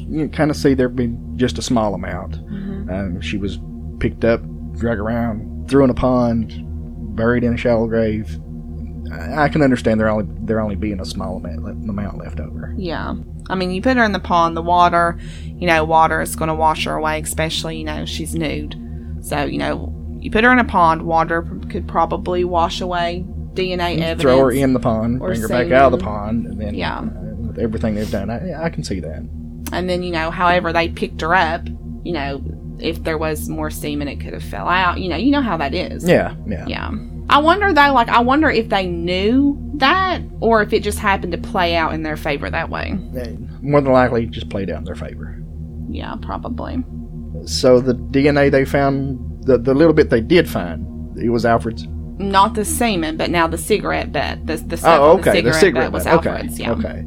you 0.07 0.23
know, 0.23 0.27
kind 0.29 0.49
of 0.49 0.57
see 0.57 0.73
there 0.73 0.89
being 0.89 1.33
just 1.35 1.57
a 1.57 1.61
small 1.61 1.93
amount. 1.93 2.33
Mm-hmm. 2.33 2.89
Um, 2.89 3.21
she 3.21 3.37
was 3.37 3.59
picked 3.99 4.23
up, 4.23 4.41
dragged 4.73 4.99
around, 4.99 5.69
threw 5.69 5.83
in 5.83 5.89
a 5.89 5.93
pond, 5.93 6.53
buried 7.15 7.43
in 7.43 7.53
a 7.53 7.57
shallow 7.57 7.87
grave. 7.87 8.39
I, 9.11 9.43
I 9.43 9.49
can 9.49 9.61
understand 9.61 9.99
there 9.99 10.09
only 10.09 10.25
there 10.45 10.59
only 10.59 10.75
being 10.75 10.99
a 10.99 11.05
small 11.05 11.37
amount, 11.37 11.89
amount 11.89 12.17
left 12.17 12.39
over. 12.39 12.73
Yeah. 12.77 13.15
I 13.49 13.55
mean, 13.55 13.71
you 13.71 13.81
put 13.81 13.97
her 13.97 14.03
in 14.03 14.11
the 14.11 14.19
pond, 14.19 14.55
the 14.55 14.61
water, 14.61 15.19
you 15.45 15.67
know, 15.67 15.83
water 15.83 16.21
is 16.21 16.35
going 16.35 16.47
to 16.47 16.55
wash 16.55 16.85
her 16.85 16.95
away, 16.95 17.19
especially, 17.21 17.77
you 17.77 17.83
know, 17.83 18.05
she's 18.05 18.35
nude. 18.35 18.75
So, 19.21 19.43
you 19.45 19.57
know, 19.57 19.93
you 20.19 20.31
put 20.31 20.43
her 20.43 20.51
in 20.51 20.59
a 20.59 20.65
pond, 20.65 21.03
water 21.03 21.41
could 21.69 21.87
probably 21.87 22.43
wash 22.43 22.81
away 22.81 23.25
DNA 23.53 23.99
evidence. 23.99 24.21
Throw 24.21 24.39
her 24.39 24.51
in 24.51 24.73
the 24.73 24.79
pond, 24.79 25.19
bring 25.19 25.41
her 25.41 25.47
back 25.47 25.71
out 25.71 25.93
of 25.93 25.99
the 25.99 26.03
pond, 26.03 26.45
and 26.45 26.59
then, 26.59 26.73
yeah. 26.73 26.99
Uh, 26.99 27.35
with 27.47 27.59
everything 27.59 27.95
they've 27.95 28.09
done, 28.09 28.29
I, 28.29 28.65
I 28.65 28.69
can 28.69 28.83
see 28.83 28.99
that. 29.01 29.19
And 29.71 29.89
then, 29.89 30.03
you 30.03 30.11
know, 30.11 30.31
however 30.31 30.73
they 30.73 30.89
picked 30.89 31.21
her 31.21 31.33
up, 31.35 31.67
you 32.03 32.13
know, 32.13 32.41
if 32.79 33.03
there 33.03 33.17
was 33.17 33.47
more 33.49 33.69
semen, 33.69 34.07
it 34.07 34.19
could 34.19 34.33
have 34.33 34.43
fell 34.43 34.67
out. 34.67 34.99
You 34.99 35.09
know, 35.09 35.15
you 35.15 35.31
know 35.31 35.41
how 35.41 35.57
that 35.57 35.73
is. 35.73 36.07
Yeah, 36.07 36.35
yeah. 36.47 36.65
Yeah. 36.67 36.91
I 37.29 37.39
wonder 37.39 37.73
though, 37.73 37.93
like, 37.93 38.09
I 38.09 38.19
wonder 38.19 38.49
if 38.49 38.69
they 38.69 38.85
knew 38.87 39.57
that 39.75 40.21
or 40.39 40.61
if 40.61 40.73
it 40.73 40.83
just 40.83 40.99
happened 40.99 41.31
to 41.31 41.37
play 41.37 41.75
out 41.75 41.93
in 41.93 42.03
their 42.03 42.17
favor 42.17 42.49
that 42.49 42.69
way. 42.69 42.93
More 43.61 43.81
than 43.81 43.91
likely, 43.91 44.25
just 44.27 44.49
played 44.49 44.69
out 44.69 44.79
in 44.79 44.83
their 44.83 44.95
favor. 44.95 45.41
Yeah, 45.89 46.15
probably. 46.21 46.83
So 47.45 47.79
the 47.79 47.93
DNA 47.93 48.51
they 48.51 48.65
found, 48.65 49.45
the, 49.45 49.57
the 49.57 49.73
little 49.73 49.93
bit 49.93 50.09
they 50.09 50.21
did 50.21 50.49
find, 50.49 51.17
it 51.17 51.29
was 51.29 51.45
Alfred's? 51.45 51.87
Not 52.19 52.53
the 52.53 52.65
semen, 52.65 53.17
but 53.17 53.29
now 53.29 53.47
the 53.47 53.57
cigarette 53.57 54.11
butt. 54.11 54.45
The, 54.45 54.57
the 54.57 54.79
oh, 54.85 55.17
okay. 55.17 55.41
The 55.41 55.53
cigarette, 55.53 55.53
the 55.53 55.59
cigarette 55.59 55.85
butt 55.85 55.93
was 55.93 56.07
Alfred's, 56.07 56.53
okay. 56.53 56.63
yeah. 56.63 56.71
Okay. 56.71 57.05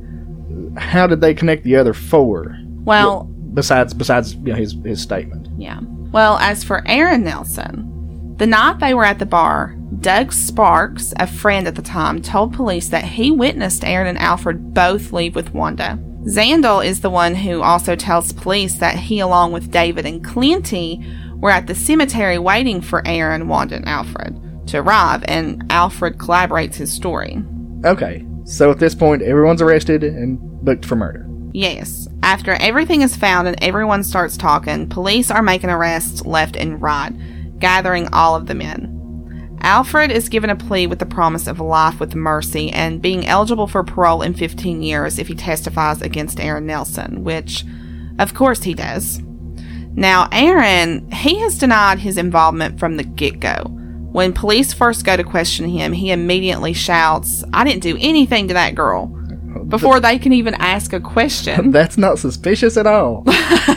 How 0.79 1.07
did 1.07 1.20
they 1.20 1.35
connect 1.35 1.64
the 1.64 1.76
other 1.76 1.94
four? 1.94 2.59
Well, 2.85 3.24
besides 3.55 3.94
besides 3.94 4.35
you 4.35 4.52
know, 4.52 4.55
his 4.55 4.76
his 4.85 5.00
statement. 5.00 5.48
Yeah. 5.59 5.81
Well, 6.12 6.38
as 6.38 6.62
for 6.64 6.87
Aaron 6.87 7.24
Nelson, 7.24 8.35
the 8.37 8.46
night 8.46 8.81
they 8.81 8.94
were 8.94 9.05
at 9.05 9.18
the 9.18 9.26
bar, 9.26 9.75
Doug 10.00 10.32
Sparks, 10.32 11.12
a 11.18 11.26
friend 11.26 11.66
at 11.66 11.74
the 11.74 11.82
time, 11.82 12.22
told 12.22 12.54
police 12.54 12.88
that 12.88 13.04
he 13.04 13.30
witnessed 13.30 13.85
Aaron 13.85 14.06
and 14.06 14.18
Alfred 14.18 14.72
both 14.74 15.12
leave 15.12 15.35
with 15.35 15.52
Wanda. 15.52 15.98
Zandel 16.26 16.85
is 16.85 17.00
the 17.00 17.11
one 17.11 17.35
who 17.35 17.62
also 17.62 17.94
tells 17.94 18.32
police 18.32 18.76
that 18.76 18.96
he, 18.96 19.20
along 19.20 19.52
with 19.52 19.70
David 19.70 20.06
and 20.06 20.24
Clinty, 20.24 21.04
were 21.37 21.50
at 21.50 21.66
the 21.66 21.74
cemetery 21.74 22.38
waiting 22.38 22.80
for 22.80 23.06
Aaron, 23.06 23.48
Wanda, 23.48 23.76
and 23.76 23.88
Alfred 23.88 24.40
to 24.68 24.78
arrive, 24.78 25.24
and 25.28 25.64
Alfred 25.70 26.18
collaborates 26.18 26.74
his 26.74 26.92
story. 26.92 27.42
Okay, 27.85 28.26
so 28.44 28.70
at 28.70 28.78
this 28.78 28.94
point, 28.94 29.22
everyone's 29.22 29.62
arrested 29.62 30.02
and 30.02 30.38
booked 30.64 30.85
for 30.85 30.96
murder. 30.96 31.26
Yes. 31.52 32.09
After 32.22 32.52
everything 32.54 33.02
is 33.02 33.16
found 33.16 33.46
and 33.48 33.62
everyone 33.62 34.02
starts 34.02 34.37
talking, 34.37 34.88
police 34.88 35.30
are 35.30 35.42
making 35.42 35.70
arrests 35.70 36.26
left 36.26 36.56
and 36.56 36.82
right 36.82 37.12
gathering 37.59 38.09
all 38.12 38.35
of 38.35 38.46
the 38.46 38.54
men. 38.54 38.95
Alfred 39.66 40.12
is 40.12 40.29
given 40.29 40.48
a 40.48 40.55
plea 40.55 40.87
with 40.87 41.00
the 41.00 41.07
promise 41.07 41.48
of 41.48 41.59
life 41.59 41.98
with 41.98 42.14
mercy 42.14 42.70
and 42.70 43.02
being 43.02 43.26
eligible 43.26 43.66
for 43.66 43.83
parole 43.83 44.22
in 44.22 44.33
15 44.33 44.81
years 44.81 45.18
if 45.18 45.26
he 45.26 45.35
testifies 45.35 46.00
against 46.00 46.38
Aaron 46.38 46.66
Nelson, 46.66 47.24
which, 47.24 47.64
of 48.20 48.33
course, 48.33 48.62
he 48.62 48.74
does. 48.74 49.20
Now, 49.96 50.29
Aaron, 50.31 51.11
he 51.11 51.40
has 51.40 51.59
denied 51.59 51.98
his 51.98 52.16
involvement 52.16 52.79
from 52.79 52.96
the 52.96 53.02
get 53.02 53.40
go. 53.40 53.64
When 54.12 54.33
police 54.33 54.72
first 54.72 55.05
go 55.05 55.16
to 55.16 55.24
question 55.24 55.68
him, 55.68 55.92
he 55.92 56.12
immediately 56.12 56.72
shouts, 56.72 57.42
I 57.52 57.64
didn't 57.64 57.83
do 57.83 57.98
anything 57.98 58.46
to 58.46 58.55
that 58.55 58.76
girl, 58.76 59.09
before 59.66 59.98
they 59.98 60.20
can 60.20 60.33
even 60.33 60.55
ask 60.55 60.92
a 60.92 61.00
question. 61.00 61.70
That's 61.72 61.98
not 61.98 62.20
suspicious 62.20 62.76
at 62.76 62.87
all. 62.87 63.24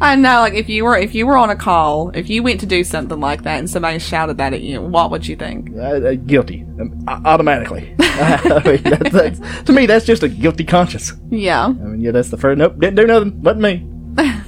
I 0.00 0.16
know, 0.16 0.40
like 0.40 0.54
if 0.54 0.68
you 0.68 0.84
were 0.84 0.96
if 0.96 1.14
you 1.14 1.26
were 1.26 1.36
on 1.36 1.50
a 1.50 1.56
call, 1.56 2.10
if 2.10 2.30
you 2.30 2.42
went 2.42 2.60
to 2.60 2.66
do 2.66 2.84
something 2.84 3.18
like 3.18 3.42
that 3.42 3.58
and 3.58 3.68
somebody 3.68 3.98
shouted 3.98 4.38
that 4.38 4.52
at 4.52 4.60
you, 4.60 4.80
what 4.80 5.10
would 5.10 5.26
you 5.26 5.36
think? 5.36 5.70
Uh, 5.76 5.80
uh, 5.80 6.14
guilty, 6.14 6.62
um, 6.80 7.04
automatically. 7.24 7.94
I 8.00 8.62
mean, 8.64 8.82
that's, 8.82 9.10
that's, 9.10 9.62
to 9.64 9.72
me, 9.72 9.86
that's 9.86 10.04
just 10.04 10.22
a 10.22 10.28
guilty 10.28 10.64
conscience. 10.64 11.12
Yeah. 11.30 11.66
I 11.66 11.72
mean, 11.72 12.00
yeah, 12.00 12.12
that's 12.12 12.30
the 12.30 12.36
first. 12.36 12.58
Nope, 12.58 12.78
didn't 12.78 12.96
do 12.96 13.06
nothing. 13.06 13.42
Let 13.42 13.58
me. 13.58 13.88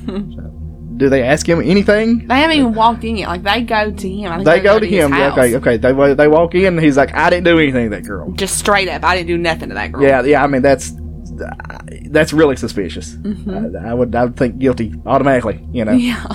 so, 0.07 0.51
do 0.97 1.09
they 1.09 1.23
ask 1.25 1.49
him 1.49 1.61
anything? 1.61 2.29
They 2.29 2.37
haven't 2.37 2.57
even 2.57 2.75
walked 2.75 3.03
in 3.03 3.17
yet. 3.17 3.29
Like 3.29 3.43
they 3.43 3.63
go 3.63 3.91
to 3.91 4.09
him. 4.09 4.45
They, 4.45 4.61
go, 4.61 4.75
go, 4.75 4.79
to, 4.79 4.87
him. 4.87 5.13
Okay, 5.13 5.57
okay. 5.57 5.77
They 5.79 6.15
they 6.15 6.29
walk 6.29 6.55
in. 6.55 6.67
and 6.67 6.81
He's 6.81 6.97
like, 6.97 7.15
I 7.15 7.29
didn't 7.31 7.45
do 7.45 7.59
anything 7.59 7.91
to 7.91 7.97
that 7.97 8.05
girl. 8.05 8.31
Just 8.33 8.59
straight 8.59 8.89
up, 8.89 9.03
I 9.03 9.17
didn't 9.17 9.29
do 9.29 9.39
nothing 9.39 9.71
to 9.71 9.75
that 9.75 9.91
girl. 9.93 10.03
Yeah, 10.03 10.23
yeah. 10.23 10.45
I 10.45 10.47
mean, 10.47 10.63
that's 10.63 10.93
that's 12.11 12.33
really 12.33 12.57
suspicious. 12.57 13.15
Mm-hmm. 13.15 13.77
I, 13.77 13.91
I, 13.91 13.95
would 13.95 14.15
I 14.15 14.25
would 14.25 14.37
think 14.37 14.59
guilty 14.59 14.95
automatically. 15.07 15.65
You 15.73 15.85
know. 15.85 15.93
Yeah. 15.93 16.27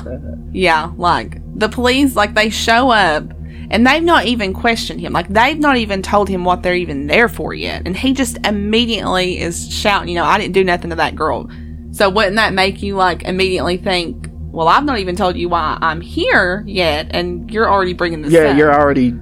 yeah. 0.52 0.92
Like 0.98 1.42
the 1.58 1.70
police, 1.70 2.16
like 2.16 2.34
they 2.34 2.50
show 2.50 2.90
up. 2.92 3.32
And 3.72 3.86
they've 3.86 4.04
not 4.04 4.26
even 4.26 4.54
questioned 4.54 5.02
him. 5.02 5.12
Like, 5.12 5.28
they've 5.28 5.58
not 5.58 5.78
even 5.78 6.04
told 6.04 6.30
him 6.30 6.46
what 6.46 6.62
they're 6.62 6.76
even 6.76 7.08
there 7.08 7.28
for 7.28 7.52
yet. 7.56 7.82
And 7.88 7.98
he 7.98 8.14
just 8.14 8.38
immediately 8.46 9.40
is 9.40 9.74
shouting, 9.74 10.10
you 10.10 10.16
know, 10.16 10.24
I 10.24 10.38
didn't 10.38 10.54
do 10.54 10.64
nothing 10.64 10.92
to 10.92 10.96
that 10.98 11.16
girl. 11.16 11.50
So, 11.92 12.08
wouldn't 12.12 12.36
that 12.36 12.54
make 12.54 12.84
you, 12.84 12.96
like, 12.96 13.24
immediately 13.24 13.78
think, 13.78 14.30
well, 14.52 14.68
I've 14.68 14.84
not 14.84 15.00
even 15.00 15.16
told 15.16 15.36
you 15.36 15.50
why 15.50 15.80
I'm 15.82 16.00
here 16.00 16.64
yet, 16.68 17.08
and 17.10 17.50
you're 17.50 17.68
already 17.68 17.94
bringing 17.94 18.22
this 18.22 18.32
yeah, 18.32 18.50
up. 18.52 18.58
you're 18.58 18.72
already 18.72 19.16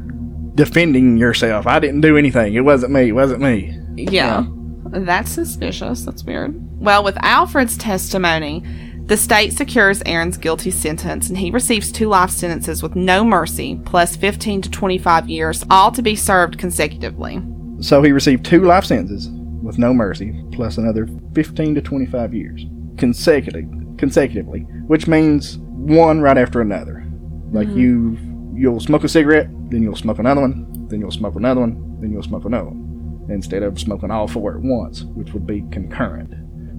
defending 0.56 1.18
yourself. 1.18 1.66
I 1.66 1.80
didn't 1.80 2.02
do 2.02 2.18
anything. 2.18 2.54
It 2.54 2.62
wasn't 2.66 2.92
me. 2.92 3.10
It 3.10 3.14
wasn't 3.14 3.42
me. 3.42 3.80
Yeah. 3.96 4.12
yeah. 4.12 4.46
That's 4.94 5.32
suspicious. 5.32 6.04
That's 6.04 6.24
weird. 6.24 6.54
Well, 6.80 7.04
with 7.04 7.18
Alfred's 7.24 7.78
testimony, 7.78 8.64
the 9.06 9.18
state 9.18 9.52
secures 9.52 10.02
Aaron's 10.06 10.38
guilty 10.38 10.72
sentence 10.72 11.28
and 11.28 11.38
he 11.38 11.52
receives 11.52 11.92
two 11.92 12.08
life 12.08 12.30
sentences 12.30 12.82
with 12.82 12.96
no 12.96 13.26
mercy, 13.26 13.80
plus 13.86 14.16
15 14.16 14.62
to 14.62 14.70
25 14.70 15.30
years, 15.30 15.66
all 15.70 15.92
to 15.92 16.02
be 16.02 16.16
served 16.16 16.58
consecutively. 16.58 17.42
So 17.82 18.02
he 18.02 18.12
received 18.12 18.46
two 18.46 18.64
life 18.64 18.86
sentences 18.86 19.30
with 19.62 19.78
no 19.78 19.94
mercy, 19.94 20.42
plus 20.52 20.78
another 20.78 21.10
15 21.34 21.76
to 21.76 21.82
25 21.82 22.34
years 22.34 22.66
consecutively, 22.98 23.68
consecutively, 23.98 24.62
which 24.88 25.08
means 25.08 25.58
one 25.58 26.22
right 26.22 26.38
after 26.38 26.62
another. 26.62 27.06
Like 27.52 27.68
mm-hmm. 27.68 27.80
you, 27.80 28.18
you'll 28.56 28.80
smoke 28.80 29.04
a 29.04 29.10
cigarette, 29.10 29.48
then 29.70 29.84
you'll 29.84 29.96
smoke 29.96 30.20
another 30.20 30.42
one, 30.42 30.88
then 30.88 31.00
you'll 31.00 31.12
smoke 31.12 31.36
another 31.36 31.62
one, 31.62 31.98
then 32.00 32.12
you'll 32.12 32.24
smoke 32.24 32.46
another 32.46 32.70
one, 32.70 32.93
instead 33.30 33.64
of 33.64 33.80
smoking 33.80 34.12
all 34.12 34.28
four 34.28 34.56
at 34.56 34.62
once, 34.62 35.04
which 35.04 35.34
would 35.34 35.48
be 35.48 35.62
concurrent. 35.72 36.34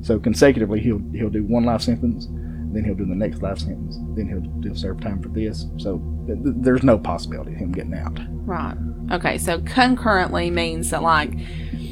So 0.04 0.18
consecutively, 0.18 0.80
he'll 0.80 1.02
he'll 1.12 1.30
do 1.30 1.44
one 1.44 1.64
life 1.64 1.82
sentence, 1.82 2.26
then 2.26 2.84
he'll 2.84 2.94
do 2.94 3.06
the 3.06 3.14
next 3.14 3.40
life 3.42 3.58
sentence, 3.58 3.98
then 4.14 4.28
he'll, 4.28 4.62
he'll 4.62 4.78
serve 4.78 5.00
time 5.00 5.22
for 5.22 5.28
this. 5.28 5.66
So 5.78 5.98
th- 6.26 6.38
there's 6.42 6.82
no 6.82 6.98
possibility 6.98 7.52
of 7.52 7.58
him 7.58 7.72
getting 7.72 7.94
out. 7.94 8.18
Right. 8.46 8.76
Okay. 9.12 9.38
So 9.38 9.60
concurrently 9.60 10.50
means 10.50 10.90
that 10.90 11.02
like 11.02 11.30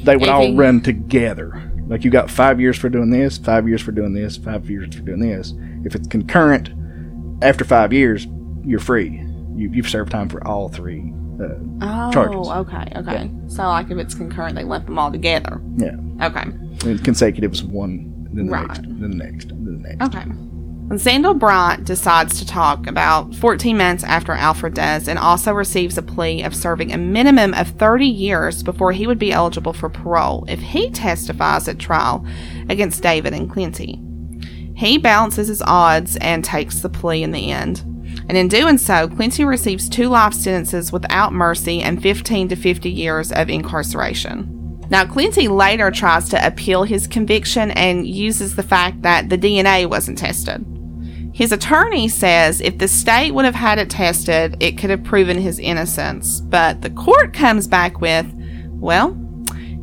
they 0.03 0.15
would 0.15 0.29
all 0.29 0.47
he... 0.47 0.55
run 0.55 0.81
together. 0.81 1.71
Like 1.87 2.03
you 2.03 2.11
got 2.11 2.29
five 2.29 2.61
years 2.61 2.77
for 2.77 2.89
doing 2.89 3.09
this, 3.09 3.37
five 3.37 3.67
years 3.67 3.81
for 3.81 3.91
doing 3.91 4.13
this, 4.13 4.37
five 4.37 4.69
years 4.69 4.95
for 4.95 5.01
doing 5.01 5.19
this. 5.19 5.53
If 5.85 5.95
it's 5.95 6.07
concurrent, 6.07 6.69
after 7.43 7.65
five 7.65 7.91
years, 7.91 8.27
you're 8.63 8.79
free. 8.79 9.09
You, 9.55 9.69
you've 9.73 9.89
served 9.89 10.11
time 10.11 10.29
for 10.29 10.45
all 10.47 10.69
three 10.69 11.13
uh, 11.39 11.55
oh, 11.81 12.11
charges. 12.11 12.47
okay, 12.47 12.91
okay. 12.95 13.29
Yeah. 13.31 13.47
So 13.47 13.63
like 13.63 13.89
if 13.89 13.97
it's 13.97 14.13
concurrent, 14.13 14.55
they 14.55 14.63
lump 14.63 14.85
them 14.85 14.99
all 14.99 15.11
together. 15.11 15.61
Yeah. 15.77 15.95
Okay. 16.21 16.43
And 16.85 17.03
consecutive 17.03 17.53
is 17.53 17.63
one, 17.63 18.27
then 18.33 18.47
the 18.47 18.51
right. 18.51 18.67
next, 18.67 18.81
then 18.81 18.99
the 18.99 19.17
next, 19.17 19.47
then 19.49 19.81
the 19.81 19.89
next. 19.89 20.15
Okay. 20.15 20.29
When 20.87 20.99
Zandel 20.99 21.39
Bryant 21.39 21.85
decides 21.85 22.39
to 22.39 22.45
talk 22.45 22.87
about 22.87 23.33
14 23.35 23.77
months 23.77 24.03
after 24.03 24.33
Alfred 24.33 24.73
does 24.73 25.07
and 25.07 25.17
also 25.17 25.53
receives 25.53 25.97
a 25.97 26.01
plea 26.01 26.43
of 26.43 26.53
serving 26.53 26.91
a 26.91 26.97
minimum 26.97 27.53
of 27.53 27.69
30 27.69 28.05
years 28.05 28.61
before 28.63 28.91
he 28.91 29.07
would 29.07 29.17
be 29.17 29.31
eligible 29.31 29.71
for 29.73 29.89
parole 29.89 30.45
if 30.49 30.59
he 30.59 30.89
testifies 30.91 31.67
at 31.69 31.79
trial 31.79 32.25
against 32.69 33.01
David 33.01 33.33
and 33.33 33.49
Clinty. 33.49 33.97
He 34.75 34.97
balances 34.97 35.47
his 35.47 35.61
odds 35.61 36.17
and 36.17 36.43
takes 36.43 36.81
the 36.81 36.89
plea 36.89 37.23
in 37.23 37.31
the 37.31 37.49
end. 37.49 37.83
And 38.29 38.37
in 38.37 38.47
doing 38.47 38.77
so, 38.77 39.07
Clinty 39.07 39.45
receives 39.45 39.89
two 39.89 40.07
life 40.07 40.33
sentences 40.33 40.91
without 40.91 41.33
mercy 41.33 41.81
and 41.81 42.01
15 42.01 42.49
to 42.49 42.55
50 42.55 42.89
years 42.89 43.31
of 43.31 43.49
incarceration. 43.49 44.79
Now, 44.89 45.05
Clinty 45.05 45.47
later 45.47 45.91
tries 45.91 46.29
to 46.29 46.45
appeal 46.45 46.83
his 46.83 47.07
conviction 47.07 47.71
and 47.71 48.07
uses 48.07 48.55
the 48.55 48.63
fact 48.63 49.01
that 49.01 49.29
the 49.29 49.37
DNA 49.37 49.89
wasn't 49.89 50.17
tested. 50.17 50.65
His 51.33 51.51
attorney 51.51 52.07
says 52.07 52.61
if 52.61 52.77
the 52.77 52.87
state 52.87 53.31
would 53.31 53.45
have 53.45 53.55
had 53.55 53.79
it 53.79 53.89
tested, 53.89 54.55
it 54.59 54.77
could 54.77 54.91
have 54.91 55.03
proven 55.03 55.37
his 55.37 55.57
innocence. 55.57 56.41
But 56.41 56.81
the 56.81 56.91
court 56.91 57.33
comes 57.33 57.67
back 57.67 58.01
with, 58.01 58.27
well, 58.69 59.17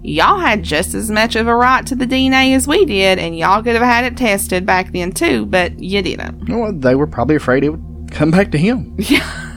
y'all 0.03 0.39
had 0.39 0.63
just 0.63 0.95
as 0.95 1.11
much 1.11 1.35
of 1.35 1.49
a 1.49 1.57
right 1.57 1.85
to 1.87 1.97
the 1.97 2.07
DNA 2.07 2.55
as 2.55 2.69
we 2.69 2.85
did, 2.85 3.19
and 3.19 3.37
y'all 3.37 3.63
could 3.65 3.75
have 3.75 3.83
had 3.83 4.05
it 4.05 4.17
tested 4.17 4.65
back 4.65 4.93
then 4.93 5.11
too, 5.11 5.45
but 5.47 5.77
you 5.81 6.03
didn't. 6.03 6.49
Well, 6.49 6.73
they 6.73 6.95
were 6.95 7.09
probably 7.09 7.35
afraid 7.35 7.65
it 7.65 7.71
would 7.71 7.90
come 8.11 8.31
back 8.31 8.51
to 8.53 8.59
him. 8.59 8.97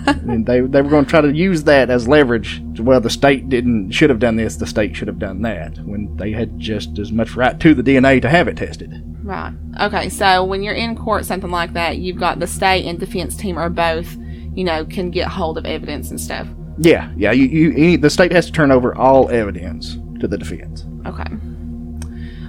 Yeah. 0.05 0.19
and 0.27 0.45
they 0.45 0.59
they 0.59 0.81
were 0.81 0.89
going 0.89 1.05
to 1.05 1.09
try 1.09 1.21
to 1.21 1.31
use 1.31 1.63
that 1.63 1.89
as 1.89 2.09
leverage. 2.09 2.61
Well, 2.77 2.99
the 2.99 3.09
state 3.09 3.47
didn't 3.47 3.91
should 3.91 4.09
have 4.09 4.19
done 4.19 4.35
this. 4.35 4.57
The 4.57 4.67
state 4.67 4.97
should 4.97 5.07
have 5.07 5.17
done 5.17 5.43
that 5.43 5.77
when 5.79 6.13
they 6.17 6.33
had 6.33 6.59
just 6.59 6.99
as 6.99 7.09
much 7.13 7.35
right 7.37 7.57
to 7.61 7.73
the 7.73 7.81
DNA 7.81 8.21
to 8.21 8.27
have 8.29 8.49
it 8.49 8.57
tested. 8.57 9.01
Right. 9.23 9.53
Okay. 9.79 10.09
So 10.09 10.43
when 10.43 10.61
you're 10.61 10.73
in 10.73 10.97
court, 10.97 11.25
something 11.25 11.51
like 11.51 11.71
that, 11.73 11.99
you've 11.99 12.19
got 12.19 12.39
the 12.39 12.47
state 12.47 12.85
and 12.85 12.99
defense 12.99 13.37
team 13.37 13.57
or 13.57 13.69
both, 13.69 14.13
you 14.53 14.65
know, 14.65 14.83
can 14.83 15.09
get 15.09 15.29
hold 15.29 15.57
of 15.57 15.65
evidence 15.65 16.09
and 16.09 16.19
stuff. 16.19 16.49
Yeah. 16.77 17.09
Yeah. 17.15 17.31
You, 17.31 17.45
you 17.45 17.97
the 17.97 18.09
state 18.09 18.33
has 18.33 18.47
to 18.47 18.51
turn 18.51 18.71
over 18.71 18.93
all 18.95 19.29
evidence 19.29 19.97
to 20.19 20.27
the 20.27 20.37
defense. 20.37 20.85
Okay. 21.05 21.31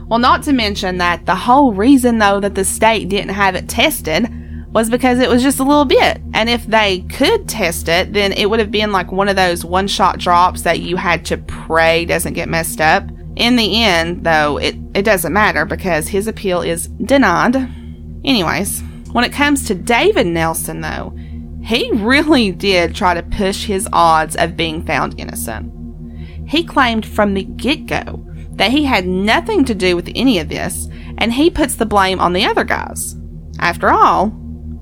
Well, 0.08 0.18
not 0.18 0.42
to 0.44 0.52
mention 0.52 0.98
that 0.98 1.24
the 1.24 1.34
whole 1.34 1.72
reason, 1.72 2.18
though, 2.18 2.40
that 2.40 2.54
the 2.54 2.64
state 2.64 3.08
didn't 3.08 3.30
have 3.30 3.54
it 3.54 3.68
tested 3.68 4.28
was 4.74 4.90
because 4.90 5.20
it 5.20 5.30
was 5.30 5.42
just 5.42 5.60
a 5.60 5.64
little 5.64 5.84
bit. 5.84 6.20
And 6.34 6.50
if 6.50 6.66
they 6.66 7.00
could 7.02 7.48
test 7.48 7.88
it, 7.88 8.12
then 8.12 8.32
it 8.32 8.50
would 8.50 8.58
have 8.58 8.72
been 8.72 8.90
like 8.90 9.12
one 9.12 9.28
of 9.28 9.36
those 9.36 9.64
one 9.64 9.86
shot 9.86 10.18
drops 10.18 10.62
that 10.62 10.80
you 10.80 10.96
had 10.96 11.24
to 11.26 11.38
pray 11.38 12.04
doesn't 12.04 12.34
get 12.34 12.48
messed 12.48 12.80
up. 12.80 13.08
In 13.36 13.54
the 13.54 13.82
end, 13.82 14.24
though, 14.24 14.58
it, 14.58 14.74
it 14.94 15.04
doesn't 15.04 15.32
matter 15.32 15.64
because 15.64 16.08
his 16.08 16.26
appeal 16.26 16.60
is 16.60 16.88
denied. 16.88 17.54
Anyways, 18.24 18.82
when 19.12 19.24
it 19.24 19.32
comes 19.32 19.64
to 19.66 19.76
David 19.76 20.26
Nelson, 20.26 20.80
though, 20.80 21.16
he 21.62 21.90
really 21.92 22.50
did 22.50 22.96
try 22.96 23.14
to 23.14 23.22
push 23.22 23.64
his 23.64 23.88
odds 23.92 24.34
of 24.36 24.56
being 24.56 24.84
found 24.84 25.18
innocent. 25.20 25.72
He 26.48 26.64
claimed 26.64 27.06
from 27.06 27.34
the 27.34 27.44
get 27.44 27.86
go 27.86 28.26
that 28.56 28.72
he 28.72 28.84
had 28.84 29.06
nothing 29.06 29.64
to 29.66 29.74
do 29.74 29.94
with 29.94 30.10
any 30.16 30.40
of 30.40 30.48
this, 30.48 30.88
and 31.18 31.32
he 31.32 31.48
puts 31.48 31.76
the 31.76 31.86
blame 31.86 32.18
on 32.18 32.32
the 32.32 32.44
other 32.44 32.64
guys. 32.64 33.16
After 33.60 33.90
all, 33.90 34.32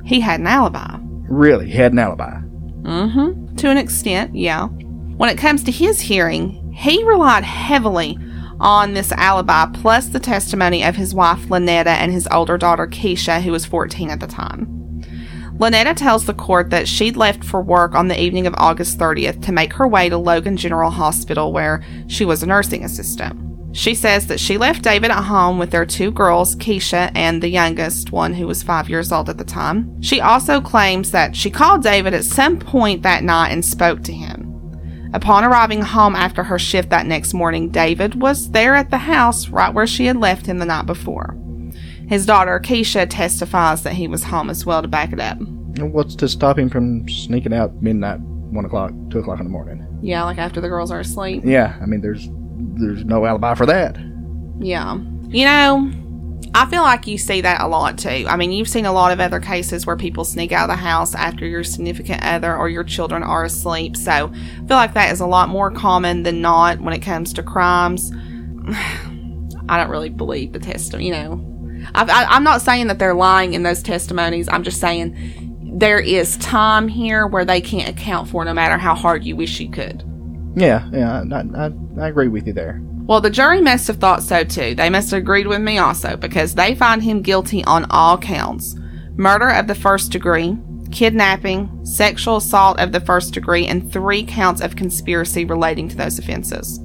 he 0.04 0.20
had 0.20 0.40
an 0.40 0.46
alibi. 0.46 0.96
Really? 1.28 1.66
He 1.66 1.76
had 1.76 1.92
an 1.92 1.98
alibi? 1.98 2.40
Mm 2.82 3.12
hmm. 3.12 3.56
To 3.56 3.70
an 3.70 3.76
extent, 3.76 4.34
yeah. 4.34 4.66
When 4.66 5.30
it 5.30 5.38
comes 5.38 5.62
to 5.64 5.72
his 5.72 6.00
hearing, 6.00 6.72
he 6.72 7.04
relied 7.04 7.44
heavily 7.44 8.18
on 8.60 8.94
this 8.94 9.12
alibi 9.12 9.66
plus 9.74 10.08
the 10.08 10.20
testimony 10.20 10.84
of 10.84 10.96
his 10.96 11.14
wife 11.14 11.40
Lynetta 11.48 11.86
and 11.86 12.12
his 12.12 12.28
older 12.30 12.56
daughter 12.56 12.86
Keisha, 12.86 13.42
who 13.42 13.52
was 13.52 13.66
14 13.66 14.10
at 14.10 14.20
the 14.20 14.26
time. 14.26 14.66
Lynetta 15.58 15.94
tells 15.94 16.24
the 16.24 16.34
court 16.34 16.70
that 16.70 16.88
she'd 16.88 17.16
left 17.16 17.44
for 17.44 17.60
work 17.60 17.94
on 17.94 18.08
the 18.08 18.20
evening 18.20 18.46
of 18.46 18.54
August 18.56 18.98
30th 18.98 19.42
to 19.44 19.52
make 19.52 19.74
her 19.74 19.86
way 19.86 20.08
to 20.08 20.16
Logan 20.16 20.56
General 20.56 20.90
Hospital, 20.90 21.52
where 21.52 21.84
she 22.08 22.24
was 22.24 22.42
a 22.42 22.46
nursing 22.46 22.84
assistant. 22.84 23.38
She 23.72 23.94
says 23.94 24.26
that 24.26 24.38
she 24.38 24.58
left 24.58 24.82
David 24.82 25.10
at 25.10 25.24
home 25.24 25.58
with 25.58 25.70
their 25.70 25.86
two 25.86 26.10
girls, 26.10 26.54
Keisha 26.56 27.10
and 27.14 27.42
the 27.42 27.48
youngest 27.48 28.12
one, 28.12 28.34
who 28.34 28.46
was 28.46 28.62
five 28.62 28.90
years 28.90 29.10
old 29.10 29.30
at 29.30 29.38
the 29.38 29.44
time. 29.44 30.00
She 30.02 30.20
also 30.20 30.60
claims 30.60 31.10
that 31.12 31.34
she 31.34 31.50
called 31.50 31.82
David 31.82 32.12
at 32.12 32.24
some 32.24 32.58
point 32.58 33.02
that 33.02 33.24
night 33.24 33.50
and 33.50 33.64
spoke 33.64 34.02
to 34.04 34.12
him. 34.12 34.48
Upon 35.14 35.44
arriving 35.44 35.82
home 35.82 36.14
after 36.14 36.42
her 36.42 36.58
shift 36.58 36.90
that 36.90 37.06
next 37.06 37.34
morning, 37.34 37.70
David 37.70 38.20
was 38.20 38.50
there 38.50 38.74
at 38.74 38.90
the 38.90 38.98
house 38.98 39.48
right 39.48 39.72
where 39.72 39.86
she 39.86 40.06
had 40.06 40.16
left 40.16 40.46
him 40.46 40.58
the 40.58 40.66
night 40.66 40.86
before. 40.86 41.36
His 42.08 42.26
daughter, 42.26 42.60
Keisha, 42.60 43.06
testifies 43.08 43.82
that 43.84 43.94
he 43.94 44.06
was 44.06 44.24
home 44.24 44.50
as 44.50 44.66
well 44.66 44.82
to 44.82 44.88
back 44.88 45.12
it 45.12 45.20
up. 45.20 45.38
What's 45.78 46.14
to 46.16 46.28
stop 46.28 46.58
him 46.58 46.68
from 46.68 47.08
sneaking 47.08 47.54
out 47.54 47.82
midnight, 47.82 48.20
1 48.20 48.64
o'clock, 48.64 48.92
2 49.10 49.18
o'clock 49.18 49.38
in 49.38 49.44
the 49.44 49.50
morning? 49.50 49.86
Yeah, 50.02 50.24
like 50.24 50.38
after 50.38 50.60
the 50.60 50.68
girls 50.68 50.90
are 50.90 51.00
asleep. 51.00 51.42
Yeah, 51.44 51.78
I 51.80 51.86
mean, 51.86 52.02
there's 52.02 52.28
there's 52.56 53.04
no 53.04 53.24
alibi 53.26 53.54
for 53.54 53.66
that. 53.66 53.96
Yeah. 54.58 54.96
You 55.28 55.44
know, 55.44 55.90
I 56.54 56.66
feel 56.66 56.82
like 56.82 57.06
you 57.06 57.16
see 57.16 57.40
that 57.40 57.62
a 57.62 57.66
lot 57.66 57.98
too. 57.98 58.26
I 58.28 58.36
mean, 58.36 58.52
you've 58.52 58.68
seen 58.68 58.84
a 58.84 58.92
lot 58.92 59.12
of 59.12 59.20
other 59.20 59.40
cases 59.40 59.86
where 59.86 59.96
people 59.96 60.24
sneak 60.24 60.52
out 60.52 60.68
of 60.68 60.76
the 60.76 60.82
house 60.82 61.14
after 61.14 61.46
your 61.46 61.64
significant 61.64 62.22
other 62.22 62.54
or 62.54 62.68
your 62.68 62.84
children 62.84 63.22
are 63.22 63.44
asleep. 63.44 63.96
So 63.96 64.10
I 64.10 64.28
feel 64.28 64.76
like 64.76 64.94
that 64.94 65.12
is 65.12 65.20
a 65.20 65.26
lot 65.26 65.48
more 65.48 65.70
common 65.70 66.22
than 66.24 66.42
not 66.42 66.80
when 66.80 66.92
it 66.92 67.00
comes 67.00 67.32
to 67.34 67.42
crimes. 67.42 68.12
I 69.68 69.78
don't 69.78 69.90
really 69.90 70.10
believe 70.10 70.52
the 70.52 70.58
testimony, 70.58 71.06
you 71.06 71.12
know. 71.12 71.48
I, 71.94 72.36
am 72.36 72.44
not 72.44 72.62
saying 72.62 72.88
that 72.88 72.98
they're 72.98 73.14
lying 73.14 73.54
in 73.54 73.62
those 73.62 73.82
testimonies. 73.82 74.48
I'm 74.48 74.62
just 74.62 74.80
saying 74.80 75.16
there 75.78 75.98
is 75.98 76.36
time 76.36 76.86
here 76.86 77.26
where 77.26 77.44
they 77.44 77.60
can't 77.60 77.88
account 77.88 78.28
for 78.28 78.44
no 78.44 78.52
matter 78.52 78.76
how 78.76 78.94
hard 78.94 79.24
you 79.24 79.36
wish 79.36 79.58
you 79.58 79.70
could. 79.70 80.04
Yeah, 80.54 80.88
yeah, 80.92 81.24
I, 81.32 81.66
I, 81.66 81.72
I 82.00 82.08
agree 82.08 82.28
with 82.28 82.46
you 82.46 82.52
there. 82.52 82.80
Well, 83.06 83.20
the 83.20 83.30
jury 83.30 83.60
must 83.60 83.88
have 83.88 83.96
thought 83.96 84.22
so 84.22 84.44
too. 84.44 84.74
They 84.74 84.90
must 84.90 85.10
have 85.10 85.18
agreed 85.18 85.46
with 85.46 85.60
me 85.60 85.78
also 85.78 86.16
because 86.16 86.54
they 86.54 86.74
find 86.74 87.02
him 87.02 87.22
guilty 87.22 87.64
on 87.64 87.86
all 87.90 88.18
counts 88.18 88.76
murder 89.16 89.50
of 89.50 89.66
the 89.66 89.74
first 89.74 90.10
degree, 90.10 90.56
kidnapping, 90.90 91.84
sexual 91.84 92.36
assault 92.36 92.80
of 92.80 92.92
the 92.92 93.00
first 93.00 93.34
degree, 93.34 93.66
and 93.66 93.92
three 93.92 94.24
counts 94.24 94.60
of 94.60 94.76
conspiracy 94.76 95.44
relating 95.44 95.88
to 95.88 95.96
those 95.96 96.18
offenses. 96.18 96.80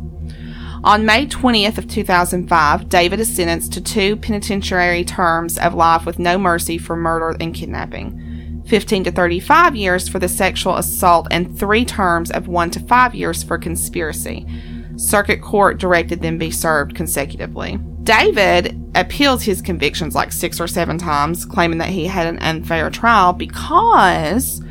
On 0.84 1.06
May 1.06 1.26
20th 1.26 1.78
of 1.78 1.88
2005, 1.88 2.90
David 2.90 3.20
is 3.20 3.36
sentenced 3.36 3.74
to 3.74 3.82
two 3.82 4.16
penitentiary 4.16 5.04
terms 5.04 5.58
of 5.58 5.74
life 5.74 6.06
with 6.06 6.20
no 6.20 6.38
mercy 6.38 6.78
for 6.78 6.96
murder 6.96 7.36
and 7.40 7.54
kidnapping. 7.54 8.22
15 8.68 9.06
to 9.06 9.12
35 9.12 9.76
years 9.76 10.08
for 10.08 10.20
the 10.20 10.28
sexual 10.28 10.76
assault, 10.76 11.28
and 11.32 11.58
three 11.58 11.86
terms 11.86 12.32
of 12.32 12.48
1 12.48 12.72
to 12.72 12.80
5 12.80 13.16
years 13.16 13.44
for 13.44 13.58
conspiracy. 13.58 14.46
Circuit 14.96 15.42
Court 15.42 15.78
directed 15.78 16.22
them 16.22 16.38
be 16.38 16.52
served 16.52 16.96
consecutively. 16.96 17.80
David 18.04 18.80
appeals 18.96 19.44
his 19.44 19.62
convictions 19.62 20.16
like 20.16 20.32
six 20.32 20.60
or 20.60 20.68
seven 20.68 20.98
times, 20.98 21.46
claiming 21.46 21.78
that 21.80 21.90
he 21.90 22.06
had 22.06 22.26
an 22.26 22.40
unfair 22.40 22.90
trial 22.90 23.34
because 23.34 24.62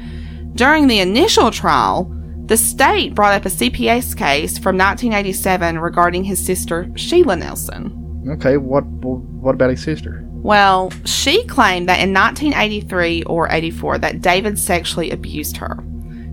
during 0.54 0.87
the 0.88 1.00
initial 1.00 1.50
trial, 1.50 2.11
The 2.46 2.56
state 2.56 3.12
brought 3.12 3.35
up 3.35 3.44
a 3.44 3.48
CPS 3.48 4.16
case 4.16 4.56
from 4.56 4.78
1987 4.78 5.80
regarding 5.80 6.22
his 6.22 6.44
sister, 6.44 6.88
Sheila 6.94 7.35
Nelson. 7.35 8.24
Okay, 8.28 8.56
what 8.56 8.85
what 8.85 9.56
about 9.56 9.70
his 9.70 9.82
sister? 9.82 10.24
Well, 10.46 10.92
she 11.04 11.42
claimed 11.46 11.88
that 11.88 11.98
in 11.98 12.14
1983 12.14 13.24
or 13.24 13.50
84 13.50 13.98
that 13.98 14.22
David 14.22 14.56
sexually 14.56 15.11
abused 15.11 15.56
her. 15.56 15.85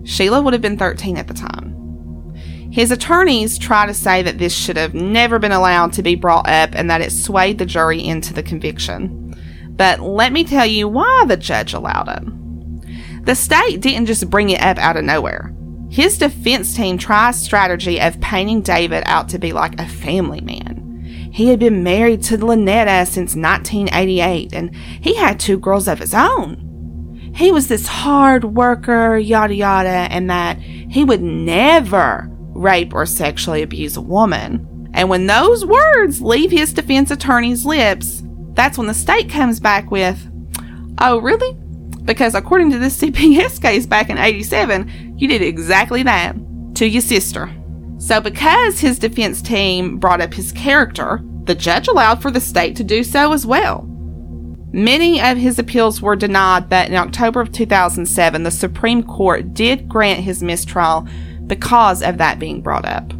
Sheila 0.04 0.40
would 0.40 0.52
have 0.52 0.62
been 0.62 0.78
13 0.78 1.16
at 1.16 1.26
the 1.26 1.34
time. 1.34 2.32
His 2.70 2.92
attorneys 2.92 3.58
try 3.58 3.86
to 3.86 3.92
say 3.92 4.22
that 4.22 4.38
this 4.38 4.54
should 4.54 4.76
have 4.76 4.94
never 4.94 5.40
been 5.40 5.50
allowed 5.50 5.94
to 5.94 6.04
be 6.04 6.14
brought 6.14 6.48
up 6.48 6.70
and 6.74 6.88
that 6.90 7.00
it 7.00 7.10
swayed 7.10 7.58
the 7.58 7.66
jury 7.66 8.04
into 8.04 8.32
the 8.32 8.44
conviction. 8.44 9.34
But 9.70 9.98
let 9.98 10.32
me 10.32 10.44
tell 10.44 10.64
you 10.64 10.86
why 10.86 11.24
the 11.26 11.36
judge 11.36 11.74
allowed 11.74 12.06
it. 12.06 13.24
The 13.26 13.34
state 13.34 13.80
didn't 13.80 14.06
just 14.06 14.30
bring 14.30 14.50
it 14.50 14.62
up 14.62 14.78
out 14.78 14.96
of 14.96 15.02
nowhere. 15.02 15.52
His 15.90 16.18
defense 16.18 16.76
team 16.76 16.98
tried 16.98 17.34
strategy 17.34 18.00
of 18.00 18.20
painting 18.20 18.60
David 18.60 19.02
out 19.06 19.30
to 19.30 19.40
be 19.40 19.52
like 19.52 19.80
a 19.80 19.88
family 19.88 20.40
man. 20.40 20.73
He 21.34 21.48
had 21.48 21.58
been 21.58 21.82
married 21.82 22.22
to 22.24 22.38
Lynetta 22.38 23.08
since 23.08 23.34
1988 23.34 24.52
and 24.52 24.72
he 25.00 25.16
had 25.16 25.40
two 25.40 25.58
girls 25.58 25.88
of 25.88 25.98
his 25.98 26.14
own. 26.14 27.32
He 27.34 27.50
was 27.50 27.66
this 27.66 27.88
hard 27.88 28.44
worker, 28.44 29.18
yada 29.18 29.52
yada, 29.52 29.88
and 29.88 30.30
that 30.30 30.60
he 30.60 31.02
would 31.02 31.22
never 31.22 32.28
rape, 32.30 32.94
or 32.94 33.04
sexually 33.04 33.62
abuse 33.62 33.96
a 33.96 34.00
woman. 34.00 34.88
And 34.94 35.08
when 35.08 35.26
those 35.26 35.66
words 35.66 36.22
leave 36.22 36.52
his 36.52 36.72
defense 36.72 37.10
attorney's 37.10 37.66
lips, 37.66 38.22
that's 38.52 38.78
when 38.78 38.86
the 38.86 38.94
state 38.94 39.28
comes 39.28 39.58
back 39.58 39.90
with, 39.90 40.30
Oh, 41.00 41.18
really? 41.18 41.54
Because 42.04 42.36
according 42.36 42.70
to 42.70 42.78
this 42.78 43.00
CPS 43.00 43.60
case 43.60 43.86
back 43.86 44.08
in 44.08 44.18
87, 44.18 45.16
you 45.18 45.26
did 45.26 45.42
exactly 45.42 46.04
that 46.04 46.36
to 46.76 46.86
your 46.86 47.02
sister. 47.02 47.52
So, 48.04 48.20
because 48.20 48.80
his 48.80 48.98
defense 48.98 49.40
team 49.40 49.96
brought 49.96 50.20
up 50.20 50.34
his 50.34 50.52
character, 50.52 51.22
the 51.44 51.54
judge 51.54 51.88
allowed 51.88 52.20
for 52.20 52.30
the 52.30 52.38
state 52.38 52.76
to 52.76 52.84
do 52.84 53.02
so 53.02 53.32
as 53.32 53.46
well. 53.46 53.88
Many 54.74 55.22
of 55.22 55.38
his 55.38 55.58
appeals 55.58 56.02
were 56.02 56.14
denied, 56.14 56.68
but 56.68 56.90
in 56.90 56.96
October 56.96 57.40
of 57.40 57.50
2007, 57.52 58.42
the 58.42 58.50
Supreme 58.50 59.02
Court 59.02 59.54
did 59.54 59.88
grant 59.88 60.20
his 60.20 60.42
mistrial 60.42 61.08
because 61.46 62.02
of 62.02 62.18
that 62.18 62.38
being 62.38 62.60
brought 62.60 62.84
up. 62.84 63.10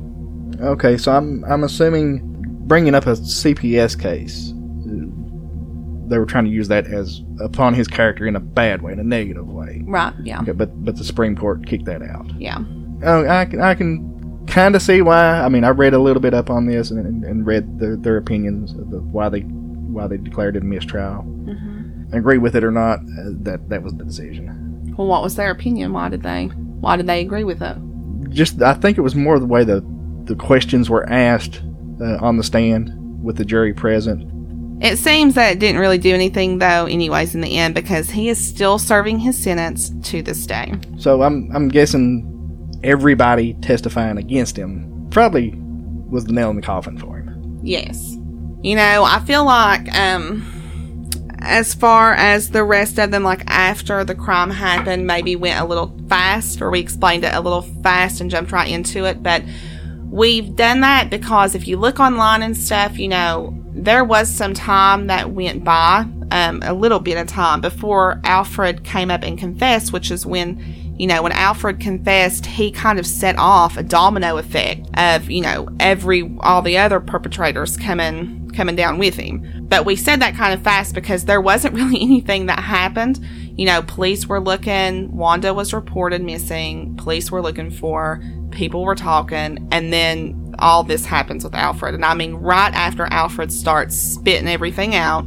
Okay, 0.60 0.98
so 0.98 1.12
I'm 1.12 1.42
I'm 1.46 1.64
assuming 1.64 2.20
bringing 2.66 2.94
up 2.94 3.06
a 3.06 3.12
CPS 3.12 3.98
case, 3.98 4.52
they 6.10 6.18
were 6.18 6.26
trying 6.26 6.44
to 6.44 6.50
use 6.50 6.68
that 6.68 6.86
as 6.88 7.22
upon 7.40 7.72
his 7.72 7.88
character 7.88 8.26
in 8.26 8.36
a 8.36 8.40
bad 8.40 8.82
way, 8.82 8.92
in 8.92 8.98
a 8.98 9.04
negative 9.04 9.48
way. 9.48 9.82
Right. 9.86 10.12
Yeah. 10.22 10.42
Okay, 10.42 10.52
but 10.52 10.84
but 10.84 10.96
the 10.96 11.04
Supreme 11.04 11.36
Court 11.36 11.66
kicked 11.66 11.86
that 11.86 12.02
out. 12.02 12.26
Yeah. 12.38 12.58
Oh, 13.02 13.26
I 13.26 13.46
can 13.46 13.62
I 13.62 13.74
can 13.74 14.13
kind 14.54 14.76
of 14.76 14.82
see 14.82 15.02
why. 15.02 15.40
I 15.40 15.48
mean, 15.48 15.64
I 15.64 15.70
read 15.70 15.94
a 15.94 15.98
little 15.98 16.22
bit 16.22 16.32
up 16.32 16.48
on 16.48 16.66
this 16.66 16.90
and, 16.90 17.04
and, 17.04 17.24
and 17.24 17.46
read 17.46 17.80
their, 17.80 17.96
their 17.96 18.16
opinions 18.16 18.72
of 18.72 18.90
the, 18.90 19.00
why 19.00 19.28
they 19.28 19.40
why 19.40 20.06
they 20.06 20.16
declared 20.16 20.56
it 20.56 20.62
a 20.62 20.66
mistrial. 20.66 21.22
Mm-hmm. 21.22 22.14
Agree 22.14 22.38
with 22.38 22.54
it 22.54 22.64
or 22.64 22.70
not, 22.70 23.00
uh, 23.00 23.34
that 23.42 23.68
that 23.68 23.82
was 23.82 23.94
the 23.94 24.04
decision. 24.04 24.94
Well, 24.96 25.08
what 25.08 25.22
was 25.22 25.34
their 25.34 25.50
opinion? 25.50 25.92
Why 25.92 26.08
did 26.08 26.22
they 26.22 26.46
why 26.46 26.96
did 26.96 27.06
they 27.06 27.20
agree 27.20 27.44
with 27.44 27.62
it? 27.62 27.76
just 28.30 28.62
I 28.62 28.74
think 28.74 28.98
it 28.98 29.02
was 29.02 29.14
more 29.14 29.38
the 29.38 29.46
way 29.46 29.64
the 29.64 29.84
the 30.24 30.34
questions 30.34 30.88
were 30.88 31.08
asked 31.10 31.62
uh, 32.00 32.18
on 32.20 32.36
the 32.36 32.42
stand 32.42 32.90
with 33.22 33.36
the 33.36 33.44
jury 33.44 33.74
present. 33.74 34.30
It 34.82 34.98
seems 34.98 35.34
that 35.34 35.52
it 35.52 35.58
didn't 35.60 35.80
really 35.80 35.98
do 35.98 36.14
anything 36.14 36.58
though 36.58 36.86
anyways 36.86 37.34
in 37.34 37.40
the 37.40 37.56
end 37.56 37.74
because 37.74 38.10
he 38.10 38.28
is 38.28 38.44
still 38.44 38.78
serving 38.78 39.20
his 39.20 39.36
sentence 39.36 39.90
to 40.10 40.22
this 40.22 40.46
day. 40.46 40.74
So 40.98 41.22
I'm 41.22 41.50
I'm 41.54 41.68
guessing 41.68 42.33
everybody 42.84 43.54
testifying 43.54 44.18
against 44.18 44.56
him 44.56 45.08
probably 45.10 45.54
was 46.08 46.24
the 46.26 46.32
nail 46.32 46.50
in 46.50 46.56
the 46.56 46.62
coffin 46.62 46.98
for 46.98 47.16
him. 47.16 47.60
Yes. 47.62 48.16
You 48.62 48.76
know, 48.76 49.04
I 49.04 49.20
feel 49.20 49.44
like 49.44 49.92
um 49.94 50.50
as 51.40 51.74
far 51.74 52.14
as 52.14 52.50
the 52.50 52.64
rest 52.64 52.98
of 52.98 53.10
them, 53.10 53.22
like 53.22 53.42
after 53.46 54.02
the 54.02 54.14
crime 54.14 54.50
happened, 54.50 55.06
maybe 55.06 55.36
went 55.36 55.60
a 55.60 55.64
little 55.64 55.94
fast, 56.08 56.62
or 56.62 56.70
we 56.70 56.80
explained 56.80 57.24
it 57.24 57.34
a 57.34 57.40
little 57.40 57.62
fast 57.82 58.20
and 58.20 58.30
jumped 58.30 58.50
right 58.50 58.70
into 58.70 59.04
it. 59.04 59.22
But 59.22 59.42
we've 60.06 60.56
done 60.56 60.80
that 60.80 61.10
because 61.10 61.54
if 61.54 61.68
you 61.68 61.76
look 61.76 62.00
online 62.00 62.42
and 62.42 62.56
stuff, 62.56 62.98
you 62.98 63.08
know, 63.08 63.54
there 63.74 64.04
was 64.04 64.30
some 64.30 64.54
time 64.54 65.08
that 65.08 65.32
went 65.32 65.64
by, 65.64 66.06
um, 66.30 66.62
a 66.62 66.72
little 66.72 67.00
bit 67.00 67.18
of 67.18 67.26
time 67.26 67.60
before 67.60 68.20
Alfred 68.24 68.82
came 68.84 69.10
up 69.10 69.22
and 69.22 69.38
confessed, 69.38 69.92
which 69.92 70.10
is 70.10 70.24
when 70.24 70.56
you 70.96 71.06
know, 71.06 71.22
when 71.22 71.32
Alfred 71.32 71.80
confessed, 71.80 72.46
he 72.46 72.70
kind 72.70 72.98
of 72.98 73.06
set 73.06 73.36
off 73.36 73.76
a 73.76 73.82
domino 73.82 74.36
effect 74.36 74.86
of, 74.96 75.28
you 75.28 75.42
know, 75.42 75.68
every 75.80 76.36
all 76.40 76.62
the 76.62 76.78
other 76.78 77.00
perpetrators 77.00 77.76
coming 77.76 78.50
coming 78.54 78.76
down 78.76 78.98
with 78.98 79.16
him. 79.16 79.66
But 79.68 79.84
we 79.84 79.96
said 79.96 80.20
that 80.20 80.36
kind 80.36 80.54
of 80.54 80.62
fast 80.62 80.94
because 80.94 81.24
there 81.24 81.40
wasn't 81.40 81.74
really 81.74 82.00
anything 82.00 82.46
that 82.46 82.60
happened. 82.60 83.18
You 83.56 83.66
know, 83.66 83.82
police 83.82 84.26
were 84.26 84.40
looking, 84.40 85.14
Wanda 85.16 85.52
was 85.52 85.74
reported 85.74 86.22
missing, 86.22 86.96
police 86.96 87.30
were 87.30 87.42
looking 87.42 87.70
for, 87.70 88.22
people 88.50 88.84
were 88.84 88.94
talking, 88.94 89.68
and 89.70 89.92
then 89.92 90.54
all 90.58 90.84
this 90.84 91.04
happens 91.04 91.44
with 91.44 91.54
Alfred. 91.54 91.94
And 91.94 92.04
I 92.04 92.14
mean, 92.14 92.34
right 92.34 92.72
after 92.72 93.06
Alfred 93.06 93.52
starts 93.52 93.96
spitting 93.96 94.48
everything 94.48 94.94
out, 94.94 95.26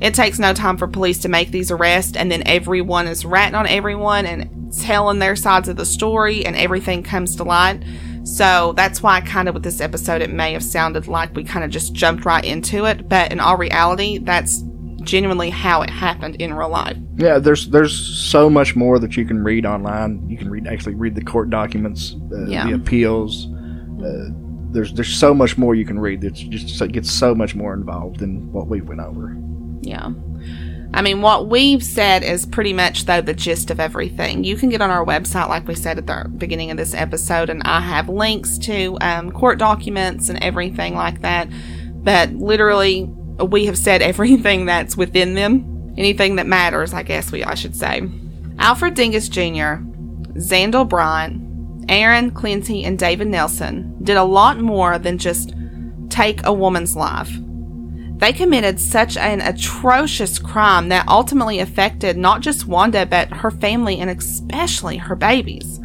it 0.00 0.14
takes 0.14 0.38
no 0.38 0.54
time 0.54 0.76
for 0.76 0.86
police 0.86 1.18
to 1.20 1.28
make 1.28 1.50
these 1.50 1.70
arrests, 1.70 2.16
and 2.16 2.30
then 2.30 2.42
everyone 2.46 3.06
is 3.06 3.24
ratting 3.24 3.54
on 3.54 3.66
everyone 3.66 4.26
and 4.26 4.72
telling 4.72 5.18
their 5.18 5.36
sides 5.36 5.68
of 5.68 5.76
the 5.76 5.86
story, 5.86 6.44
and 6.44 6.56
everything 6.56 7.02
comes 7.02 7.36
to 7.36 7.44
light. 7.44 7.82
So 8.24 8.72
that's 8.76 9.02
why, 9.02 9.20
kind 9.20 9.48
of, 9.48 9.54
with 9.54 9.62
this 9.62 9.80
episode, 9.80 10.22
it 10.22 10.30
may 10.30 10.52
have 10.52 10.64
sounded 10.64 11.08
like 11.08 11.34
we 11.34 11.44
kind 11.44 11.64
of 11.64 11.70
just 11.70 11.92
jumped 11.92 12.24
right 12.24 12.44
into 12.44 12.84
it, 12.84 13.08
but 13.08 13.32
in 13.32 13.40
all 13.40 13.56
reality, 13.56 14.18
that's 14.18 14.62
genuinely 15.02 15.50
how 15.50 15.82
it 15.82 15.90
happened 15.90 16.36
in 16.36 16.52
real 16.52 16.68
life. 16.68 16.96
Yeah, 17.16 17.38
there's 17.38 17.68
there's 17.68 17.96
so 17.96 18.50
much 18.50 18.76
more 18.76 18.98
that 18.98 19.16
you 19.16 19.24
can 19.24 19.42
read 19.42 19.66
online. 19.66 20.28
You 20.28 20.36
can 20.36 20.50
read 20.50 20.66
actually 20.66 20.94
read 20.94 21.14
the 21.14 21.24
court 21.24 21.50
documents, 21.50 22.16
uh, 22.32 22.46
yeah. 22.46 22.66
the 22.66 22.74
appeals. 22.74 23.46
Uh, 24.02 24.28
there's 24.72 24.92
there's 24.92 25.14
so 25.14 25.34
much 25.34 25.58
more 25.58 25.74
you 25.74 25.84
can 25.84 25.98
read. 25.98 26.22
It's 26.24 26.40
just 26.40 26.80
it 26.80 26.92
gets 26.92 27.10
so 27.10 27.34
much 27.34 27.54
more 27.54 27.74
involved 27.74 28.20
than 28.20 28.52
what 28.52 28.68
we 28.68 28.80
went 28.80 29.00
over. 29.00 29.36
Yeah. 29.80 30.10
I 30.92 31.02
mean, 31.02 31.22
what 31.22 31.48
we've 31.48 31.84
said 31.84 32.24
is 32.24 32.44
pretty 32.46 32.72
much, 32.72 33.04
though, 33.04 33.20
the 33.20 33.34
gist 33.34 33.70
of 33.70 33.78
everything. 33.78 34.42
You 34.42 34.56
can 34.56 34.70
get 34.70 34.82
on 34.82 34.90
our 34.90 35.04
website, 35.04 35.48
like 35.48 35.68
we 35.68 35.76
said 35.76 35.98
at 35.98 36.06
the 36.06 36.28
beginning 36.36 36.72
of 36.72 36.76
this 36.76 36.94
episode, 36.94 37.48
and 37.48 37.62
I 37.64 37.80
have 37.80 38.08
links 38.08 38.58
to 38.58 38.98
um, 39.00 39.30
court 39.30 39.58
documents 39.58 40.28
and 40.28 40.42
everything 40.42 40.96
like 40.96 41.22
that. 41.22 41.48
But 42.02 42.32
literally, 42.32 43.04
we 43.38 43.66
have 43.66 43.78
said 43.78 44.02
everything 44.02 44.66
that's 44.66 44.96
within 44.96 45.34
them, 45.34 45.94
anything 45.96 46.36
that 46.36 46.46
matters, 46.46 46.92
I 46.92 47.04
guess 47.04 47.30
we 47.30 47.44
I 47.44 47.54
should 47.54 47.76
say. 47.76 48.02
Alfred 48.58 48.94
Dingess 48.94 49.30
Jr., 49.30 49.84
Zandel 50.38 50.88
Bryant, 50.88 51.86
Aaron 51.88 52.32
Clinty, 52.32 52.84
and 52.84 52.98
David 52.98 53.28
Nelson 53.28 53.96
did 54.02 54.16
a 54.16 54.24
lot 54.24 54.58
more 54.58 54.98
than 54.98 55.18
just 55.18 55.54
take 56.08 56.44
a 56.44 56.52
woman's 56.52 56.96
life. 56.96 57.30
They 58.20 58.34
committed 58.34 58.78
such 58.78 59.16
an 59.16 59.40
atrocious 59.40 60.38
crime 60.38 60.90
that 60.90 61.08
ultimately 61.08 61.58
affected 61.58 62.18
not 62.18 62.42
just 62.42 62.66
Wanda, 62.66 63.06
but 63.06 63.32
her 63.32 63.50
family 63.50 63.98
and 63.98 64.10
especially 64.10 64.98
her 64.98 65.16
babies. 65.16 65.80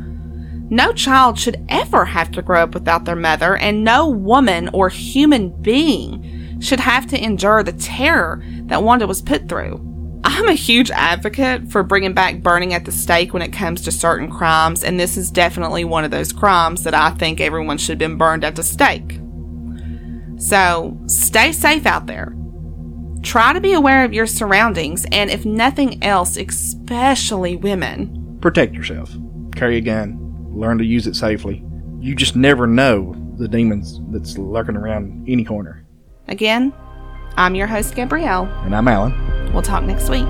No 0.69 0.91
child 0.91 1.39
should 1.39 1.65
ever 1.69 2.03
have 2.03 2.31
to 2.31 2.41
grow 2.41 2.63
up 2.63 2.73
without 2.73 3.05
their 3.05 3.15
mother, 3.15 3.55
and 3.55 3.85
no 3.85 4.09
woman 4.09 4.69
or 4.73 4.89
human 4.89 5.49
being 5.61 6.59
should 6.59 6.81
have 6.81 7.07
to 7.07 7.23
endure 7.23 7.63
the 7.63 7.71
terror 7.71 8.43
that 8.63 8.83
Wanda 8.83 9.07
was 9.07 9.21
put 9.21 9.47
through. 9.47 9.79
I'm 10.25 10.49
a 10.49 10.53
huge 10.53 10.91
advocate 10.91 11.71
for 11.71 11.83
bringing 11.83 12.13
back 12.13 12.41
burning 12.41 12.73
at 12.73 12.83
the 12.83 12.91
stake 12.91 13.31
when 13.31 13.43
it 13.43 13.53
comes 13.53 13.81
to 13.83 13.91
certain 13.91 14.29
crimes, 14.29 14.83
and 14.83 14.99
this 14.99 15.15
is 15.15 15.31
definitely 15.31 15.85
one 15.85 16.03
of 16.03 16.11
those 16.11 16.33
crimes 16.33 16.83
that 16.83 16.95
I 16.95 17.11
think 17.11 17.39
everyone 17.39 17.77
should 17.77 17.91
have 17.91 18.09
been 18.09 18.17
burned 18.17 18.43
at 18.43 18.57
the 18.57 18.63
stake. 18.63 19.19
So 20.37 20.97
stay 21.07 21.51
safe 21.51 21.85
out 21.85 22.05
there. 22.07 22.35
Try 23.23 23.53
to 23.53 23.61
be 23.61 23.73
aware 23.73 24.05
of 24.05 24.13
your 24.13 24.27
surroundings, 24.27 25.05
and 25.11 25.31
if 25.31 25.45
nothing 25.45 26.03
else, 26.03 26.37
especially 26.37 27.55
women, 27.55 28.37
protect 28.39 28.75
yourself. 28.75 29.15
Carry 29.55 29.77
a 29.77 29.81
gun. 29.81 30.21
Learn 30.51 30.77
to 30.77 30.85
use 30.85 31.07
it 31.07 31.15
safely. 31.15 31.65
You 31.99 32.15
just 32.15 32.35
never 32.35 32.67
know 32.67 33.15
the 33.37 33.47
demons 33.47 33.99
that's 34.11 34.37
lurking 34.37 34.75
around 34.75 35.25
any 35.27 35.43
corner. 35.43 35.85
Again, 36.27 36.71
I'm 37.35 37.55
your 37.55 37.67
host, 37.67 37.95
Gabrielle. 37.95 38.45
And 38.63 38.75
I'm 38.75 38.87
Alan. 38.87 39.51
We'll 39.53 39.63
talk 39.63 39.83
next 39.83 40.09
week. 40.09 40.27